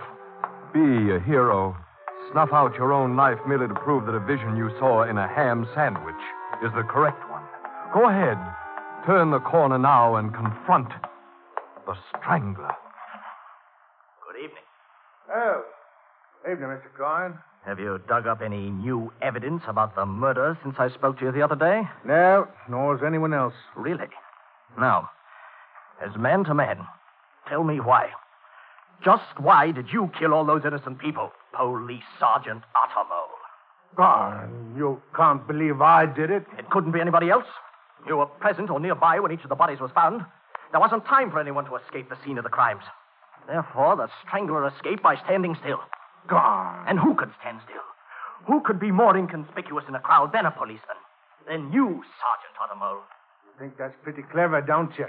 Be 0.73 1.12
a 1.14 1.21
hero. 1.21 1.77
Snuff 2.33 2.49
out 2.53 2.75
your 2.77 2.92
own 2.92 3.16
life 3.16 3.38
merely 3.47 3.68
to 3.68 3.75
prove 3.75 4.07
that 4.07 4.14
a 4.14 4.21
vision 4.21 4.57
you 4.57 4.71
saw 4.79 5.03
in 5.09 5.18
a 5.18 5.29
ham 5.29 5.68
sandwich 5.75 6.23
is 6.64 6.71
the 6.75 6.83
correct 6.83 7.21
one. 7.31 7.42
Go 7.92 8.09
ahead. 8.09 8.38
Turn 9.07 9.31
the 9.31 9.40
corner 9.40 9.79
now 9.79 10.16
and 10.16 10.33
confront 10.33 10.88
the 11.87 11.95
strangler. 12.09 12.71
Good 14.25 14.38
evening. 14.38 14.64
Oh, 15.35 15.62
evening, 16.51 16.68
Mr. 16.68 16.90
Crane. 16.95 17.38
Have 17.66 17.79
you 17.79 18.01
dug 18.09 18.27
up 18.27 18.40
any 18.40 18.71
new 18.71 19.12
evidence 19.21 19.62
about 19.68 19.95
the 19.95 20.07
murder 20.07 20.59
since 20.62 20.77
I 20.79 20.88
spoke 20.90 21.18
to 21.18 21.27
you 21.27 21.33
the 21.33 21.42
other 21.42 21.55
day? 21.55 21.83
No, 22.05 22.49
nor 22.68 22.97
is 22.97 23.03
anyone 23.07 23.35
else. 23.35 23.55
Really? 23.77 24.09
Now, 24.79 25.11
as 26.00 26.16
man 26.16 26.44
to 26.44 26.55
man, 26.55 26.87
tell 27.48 27.64
me 27.64 27.81
why. 27.81 28.11
Just 29.05 29.38
why 29.38 29.72
did 29.72 29.87
you 29.92 30.11
kill 30.18 30.33
all 30.33 30.44
those 30.44 30.64
innocent 30.64 30.98
people? 30.98 31.33
Police 31.52 32.05
Sergeant 32.20 32.62
Ottermole. 32.76 33.42
Ah, 33.98 34.44
you 34.76 35.02
can't 35.14 35.46
believe 35.46 35.81
I 35.83 36.07
did 36.07 36.31
it. 36.31 36.46
It 36.59 36.70
couldn't 36.70 36.92
be 36.92 37.00
anybody 37.00 37.28
else. 37.31 37.46
You 38.07 38.16
were 38.16 38.26
present 38.26 38.70
or 38.70 38.81
nearby 38.81 39.20
when 39.20 39.33
each 39.33 39.42
of 39.42 39.48
the 39.48 39.57
bodies 39.57 39.81
was 39.81 39.90
found. 39.92 40.24
There 40.70 40.81
wasn't 40.81 41.05
time 41.05 41.31
for 41.31 41.40
anyone 41.40 41.66
to 41.66 41.76
escape 41.76 42.09
the 42.09 42.16
scene 42.24 42.38
of 42.38 42.44
the 42.44 42.50
crimes. 42.50 42.85
Therefore, 43.46 43.96
the 43.96 44.09
strangler 44.26 44.66
escaped 44.66 45.02
by 45.02 45.16
standing 45.24 45.57
still. 45.61 45.81
God. 46.28 46.85
And 46.88 46.98
who 46.98 47.14
could 47.14 47.31
stand 47.40 47.61
still? 47.64 47.83
Who 48.46 48.61
could 48.62 48.81
be 48.81 48.90
more 48.90 49.16
inconspicuous 49.16 49.85
in 49.88 49.94
a 49.94 50.00
crowd 50.00 50.33
than 50.33 50.46
a 50.46 50.50
policeman? 50.50 50.96
Than 51.46 51.72
you, 51.72 52.02
Sergeant 52.22 52.57
Ottermole. 52.59 53.02
You 53.44 53.52
think 53.59 53.76
that's 53.76 53.94
pretty 54.02 54.22
clever, 54.22 54.61
don't 54.61 54.96
you? 54.96 55.07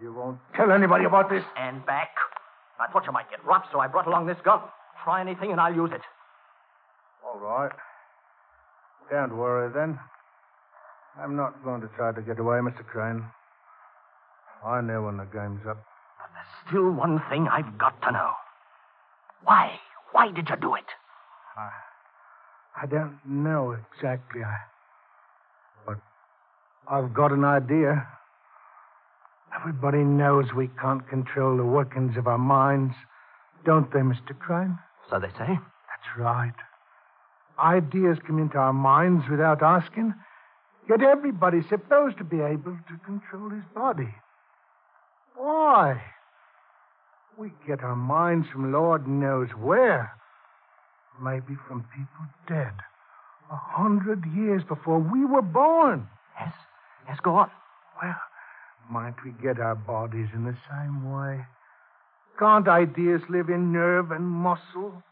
You 0.00 0.12
won't 0.12 0.38
tell 0.54 0.72
anybody 0.72 1.04
about 1.04 1.30
this. 1.30 1.44
And 1.56 1.84
back. 1.86 2.10
I 2.78 2.90
thought 2.92 3.06
you 3.06 3.12
might 3.12 3.30
get 3.30 3.44
robbed, 3.44 3.66
so 3.72 3.80
I 3.80 3.86
brought 3.86 4.06
along 4.06 4.26
this 4.26 4.36
gun. 4.44 4.60
Try 5.02 5.20
anything 5.20 5.52
and 5.52 5.60
I'll 5.60 5.74
use 5.74 5.90
it. 5.92 6.02
All 7.24 7.38
right. 7.38 7.72
Don't 9.10 9.36
worry 9.36 9.72
then. 9.72 9.98
I'm 11.18 11.36
not 11.36 11.64
going 11.64 11.80
to 11.80 11.88
try 11.96 12.12
to 12.12 12.20
get 12.20 12.38
away, 12.38 12.58
Mr. 12.58 12.84
Crane. 12.84 13.24
I 14.64 14.80
know 14.80 15.02
when 15.02 15.16
the 15.16 15.24
game's 15.24 15.66
up. 15.66 15.78
But 16.18 16.30
there's 16.34 16.68
still 16.68 16.90
one 16.90 17.22
thing 17.30 17.48
I've 17.48 17.78
got 17.78 18.00
to 18.02 18.12
know. 18.12 18.32
Why? 19.44 19.78
Why 20.12 20.30
did 20.30 20.48
you 20.50 20.56
do 20.56 20.74
it? 20.74 20.84
I, 21.56 21.70
I 22.82 22.86
don't 22.86 23.18
know 23.24 23.76
exactly. 23.94 24.42
I, 24.42 24.56
but 25.86 25.98
I've 26.88 27.14
got 27.14 27.32
an 27.32 27.44
idea. 27.44 28.06
Everybody 29.58 30.04
knows 30.04 30.52
we 30.52 30.68
can't 30.80 31.08
control 31.08 31.56
the 31.56 31.64
workings 31.64 32.16
of 32.16 32.26
our 32.26 32.38
minds, 32.38 32.94
don't 33.64 33.90
they, 33.92 34.00
Mr. 34.00 34.38
Crane? 34.38 34.78
So 35.10 35.18
they 35.18 35.28
say. 35.30 35.46
That's 35.48 36.18
right. 36.18 36.52
Ideas 37.58 38.18
come 38.26 38.38
into 38.38 38.58
our 38.58 38.72
minds 38.72 39.24
without 39.30 39.62
asking, 39.62 40.14
yet 40.88 41.02
everybody's 41.02 41.68
supposed 41.68 42.18
to 42.18 42.24
be 42.24 42.40
able 42.40 42.76
to 42.88 42.98
control 43.04 43.50
his 43.50 43.64
body. 43.74 44.14
Why? 45.36 46.02
We 47.38 47.50
get 47.66 47.82
our 47.82 47.96
minds 47.96 48.48
from 48.48 48.72
Lord 48.72 49.08
knows 49.08 49.48
where. 49.50 50.12
Maybe 51.22 51.56
from 51.66 51.84
people 51.94 52.26
dead. 52.46 52.72
A 53.50 53.56
hundred 53.56 54.24
years 54.34 54.62
before 54.64 54.98
we 54.98 55.24
were 55.24 55.42
born. 55.42 56.08
Yes. 56.38 56.52
Yes, 57.08 57.18
go 57.22 57.36
on. 57.36 57.50
Well, 58.02 58.16
Might 58.90 59.14
we 59.24 59.32
get 59.42 59.58
our 59.58 59.74
bodies 59.74 60.28
in 60.32 60.44
the 60.44 60.56
same 60.70 61.12
way? 61.12 61.44
Can't 62.38 62.68
ideas 62.68 63.22
live 63.28 63.48
in 63.48 63.72
nerve 63.72 64.10
and 64.10 64.24
muscle 64.24 65.02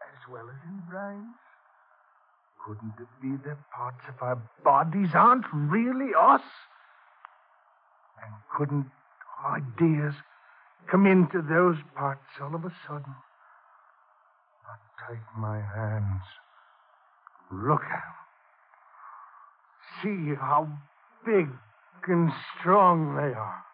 as 0.00 0.28
well 0.30 0.48
as 0.48 0.56
in 0.68 0.82
brains? 0.88 1.34
Couldn't 2.64 2.94
it 2.98 3.08
be 3.20 3.36
that 3.48 3.70
parts 3.70 4.04
of 4.08 4.22
our 4.22 4.40
bodies 4.64 5.10
aren't 5.14 5.44
really 5.52 6.12
us? 6.18 6.42
And 8.24 8.32
couldn't 8.56 8.90
ideas 9.44 10.14
come 10.90 11.06
into 11.06 11.42
those 11.42 11.76
parts 11.94 12.24
all 12.40 12.54
of 12.54 12.64
a 12.64 12.72
sudden? 12.86 13.14
Now 14.66 15.08
take 15.08 15.22
my 15.36 15.60
hands. 15.60 16.22
Look 17.50 17.84
at 17.84 18.04
'em. 18.04 18.14
See 20.02 20.34
how 20.34 20.68
big 21.24 21.48
and 22.08 22.32
strong 22.58 23.16
they 23.16 23.34
are. 23.34 23.64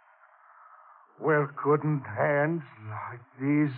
Well, 1.21 1.49
couldn't 1.63 2.03
hands 2.05 2.63
like 2.89 3.21
these 3.41 3.75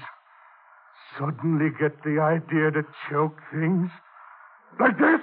suddenly 1.18 1.70
get 1.78 2.02
the 2.02 2.18
idea 2.20 2.70
to 2.70 2.82
choke 3.08 3.38
things? 3.52 3.90
Like 4.80 4.98
this? 4.98 5.20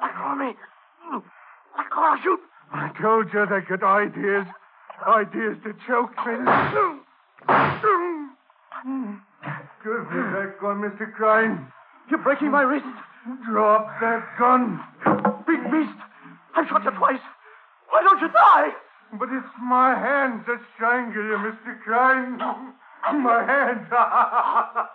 Let 0.00 0.14
go 0.16 0.34
me. 0.34 0.54
Let 1.76 1.90
go 1.90 2.00
or 2.00 2.18
shoot. 2.22 2.40
I 2.72 2.90
told 3.00 3.32
you 3.32 3.46
they 3.46 3.60
get 3.68 3.82
ideas. 3.82 4.46
Ideas 5.06 5.56
to 5.64 5.72
choke 5.86 6.14
things. 6.24 6.48
Give 9.84 10.04
me 10.10 10.20
that 10.34 10.58
gun, 10.60 10.82
Mr. 10.82 11.12
Crane. 11.14 11.66
You're 12.10 12.22
breaking 12.22 12.50
my 12.50 12.62
wrist. 12.62 12.84
Drop 13.46 14.00
that 14.00 14.24
gun. 14.38 14.80
Big 15.46 15.62
beast. 15.70 15.98
I've 16.56 16.66
shot 16.68 16.84
you 16.84 16.90
twice. 16.90 17.20
Why 17.90 18.02
don't 18.02 18.20
you 18.20 18.28
die? 18.28 18.70
But 19.18 19.28
it's 19.32 19.46
my 19.62 19.94
hands 19.94 20.44
that 20.46 20.60
strangle 20.74 21.24
you, 21.24 21.38
Mr. 21.38 21.80
Crane. 21.82 22.38
My 23.22 23.44
hands. 23.44 23.88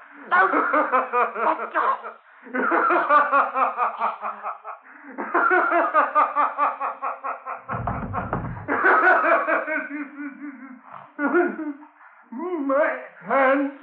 My 12.66 12.98
hands, 13.28 13.74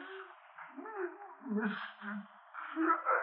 Mr. 1.53 1.81
The 2.77 3.20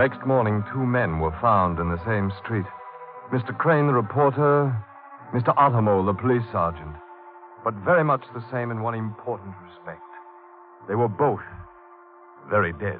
next 0.00 0.26
morning, 0.26 0.64
two 0.72 0.86
men 0.86 1.20
were 1.20 1.36
found 1.42 1.78
in 1.78 1.90
the 1.90 2.02
same 2.06 2.32
street 2.42 2.64
Mr. 3.30 3.52
Crane, 3.56 3.86
the 3.86 3.92
reporter, 3.92 4.74
Mr. 5.34 5.54
Ottermole, 5.56 6.06
the 6.06 6.18
police 6.18 6.42
sergeant. 6.50 6.96
But 7.62 7.74
very 7.84 8.02
much 8.02 8.24
the 8.32 8.42
same 8.50 8.70
in 8.70 8.80
one 8.80 8.94
important 8.94 9.54
respect. 9.68 10.00
They 10.88 10.94
were 10.94 11.06
both 11.06 11.44
very 12.48 12.72
dead. 12.72 12.98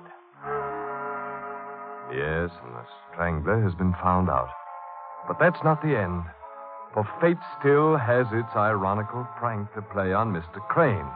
Yes, 2.13 2.53
and 2.53 2.77
the 2.77 2.85
strangler 3.09 3.63
has 3.63 3.75
been 3.75 3.95
found 3.95 4.29
out. 4.29 4.51
But 5.27 5.39
that's 5.41 5.65
not 5.65 5.81
the 5.81 5.97
end. 5.97 6.23
For 6.93 7.09
fate 7.19 7.41
still 7.59 7.97
has 7.97 8.27
its 8.31 8.55
ironical 8.55 9.27
prank 9.39 9.73
to 9.73 9.81
play 9.81 10.13
on 10.13 10.35
Mr. 10.35 10.61
Crane. 10.69 11.09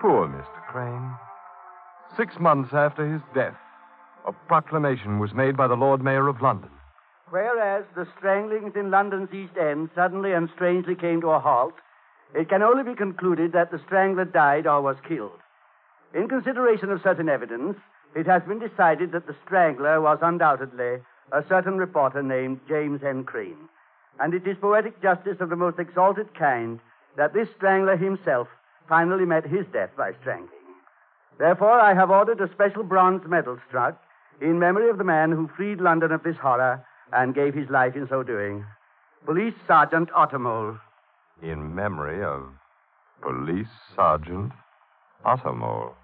Poor 0.00 0.28
Mr. 0.28 0.62
Crane. 0.70 1.10
Six 2.16 2.38
months 2.38 2.70
after 2.72 3.04
his 3.04 3.20
death, 3.34 3.56
a 4.26 4.32
proclamation 4.32 5.18
was 5.18 5.34
made 5.34 5.56
by 5.56 5.66
the 5.66 5.74
Lord 5.74 6.02
Mayor 6.02 6.28
of 6.28 6.40
London. 6.40 6.70
Whereas 7.30 7.84
the 7.94 8.06
stranglings 8.18 8.74
in 8.76 8.90
London's 8.90 9.32
East 9.32 9.56
End 9.56 9.90
suddenly 9.94 10.32
and 10.32 10.48
strangely 10.54 10.94
came 10.94 11.20
to 11.20 11.30
a 11.30 11.40
halt, 11.40 11.74
it 12.34 12.48
can 12.48 12.62
only 12.62 12.82
be 12.82 12.96
concluded 12.96 13.52
that 13.52 13.70
the 13.70 13.80
strangler 13.86 14.24
died 14.24 14.66
or 14.66 14.80
was 14.80 14.96
killed. 15.06 15.40
In 16.14 16.28
consideration 16.28 16.90
of 16.90 17.02
certain 17.02 17.28
evidence, 17.28 17.76
it 18.14 18.26
has 18.26 18.42
been 18.44 18.60
decided 18.60 19.12
that 19.12 19.26
the 19.26 19.36
strangler 19.44 20.00
was 20.00 20.18
undoubtedly 20.22 21.00
a 21.32 21.44
certain 21.48 21.76
reporter 21.76 22.22
named 22.22 22.60
James 22.68 23.02
N. 23.02 23.24
Crane. 23.24 23.68
And 24.20 24.32
it 24.32 24.46
is 24.46 24.56
poetic 24.60 25.02
justice 25.02 25.38
of 25.40 25.50
the 25.50 25.56
most 25.56 25.78
exalted 25.78 26.34
kind 26.38 26.78
that 27.16 27.34
this 27.34 27.48
strangler 27.56 27.96
himself 27.96 28.48
finally 28.88 29.24
met 29.24 29.44
his 29.44 29.66
death 29.72 29.90
by 29.96 30.12
strangling. 30.20 30.50
Therefore, 31.38 31.80
I 31.80 31.94
have 31.94 32.10
ordered 32.10 32.40
a 32.40 32.52
special 32.52 32.84
bronze 32.84 33.22
medal 33.26 33.58
struck 33.68 34.00
in 34.40 34.58
memory 34.58 34.90
of 34.90 34.98
the 34.98 35.04
man 35.04 35.32
who 35.32 35.48
freed 35.56 35.80
London 35.80 36.12
of 36.12 36.22
this 36.22 36.36
horror 36.36 36.84
and 37.12 37.34
gave 37.34 37.54
his 37.54 37.68
life 37.70 37.96
in 37.96 38.08
so 38.08 38.22
doing. 38.22 38.64
Police 39.24 39.54
Sergeant 39.66 40.10
Ottermole. 40.10 40.78
In 41.42 41.74
memory 41.74 42.22
of 42.22 42.48
Police 43.22 43.68
Sergeant 43.96 44.52
Ottermole. 45.24 45.94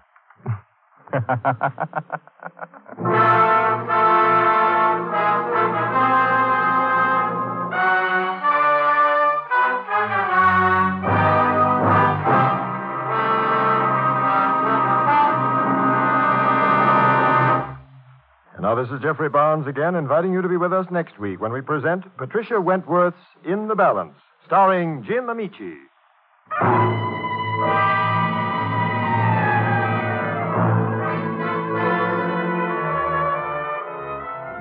now, 18.71 18.81
this 18.81 18.93
is 18.93 19.01
Geoffrey 19.01 19.27
Barnes 19.27 19.67
again, 19.67 19.95
inviting 19.95 20.31
you 20.31 20.41
to 20.41 20.47
be 20.47 20.55
with 20.55 20.71
us 20.71 20.85
next 20.89 21.19
week 21.19 21.41
when 21.41 21.51
we 21.51 21.59
present 21.59 22.05
Patricia 22.15 22.53
Wentworth's 22.53 23.17
In 23.43 23.67
the 23.67 23.75
Balance, 23.75 24.15
starring 24.45 25.03
Jim 25.03 25.25
Ameche. 25.25 25.75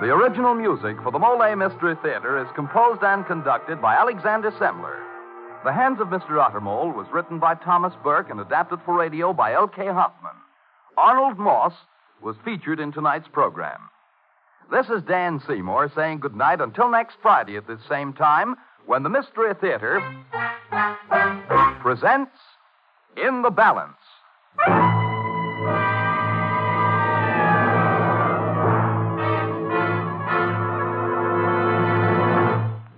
The 0.01 0.11
original 0.11 0.57
music 0.57 0.97
for 1.05 1.13
the 1.13 1.21
Molle 1.21 1.55
Mystery 1.55 1.95
Theater 2.03 2.43
is 2.43 2.49
composed 2.57 3.05
and 3.05 3.25
conducted 3.27 3.81
by 3.81 3.95
Alexander 3.95 4.51
Semmler. 4.51 4.99
The 5.63 5.73
Hands 5.73 6.01
of 6.01 6.09
Mr. 6.09 6.31
Ottermole 6.31 6.93
was 6.97 7.07
written 7.13 7.39
by 7.39 7.55
Thomas 7.55 7.95
Burke 8.03 8.31
and 8.31 8.41
adapted 8.41 8.81
for 8.85 8.99
radio 8.99 9.33
by 9.33 9.53
L.K. 9.53 9.87
Hoffman. 9.87 10.35
Arnold 10.99 11.39
Moss 11.39 11.75
was 12.21 12.35
featured 12.45 12.81
in 12.81 12.91
tonight's 12.91 13.29
program. 13.33 13.79
This 14.71 14.87
is 14.89 15.03
Dan 15.03 15.43
Seymour 15.49 15.91
saying 15.97 16.21
goodnight 16.21 16.61
until 16.61 16.89
next 16.89 17.17
Friday 17.21 17.57
at 17.57 17.67
this 17.67 17.81
same 17.89 18.13
time 18.13 18.55
when 18.87 19.03
the 19.03 19.09
Mystery 19.09 19.53
Theater 19.61 20.01
presents 21.81 22.31
In 23.17 23.43
the 23.43 23.51
Balance. 23.51 23.97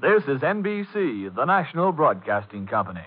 This 0.03 0.25
is 0.25 0.43
NBC, 0.43 1.35
the 1.35 1.47
national 1.47 1.93
broadcasting 1.93 2.67
company. 2.67 3.01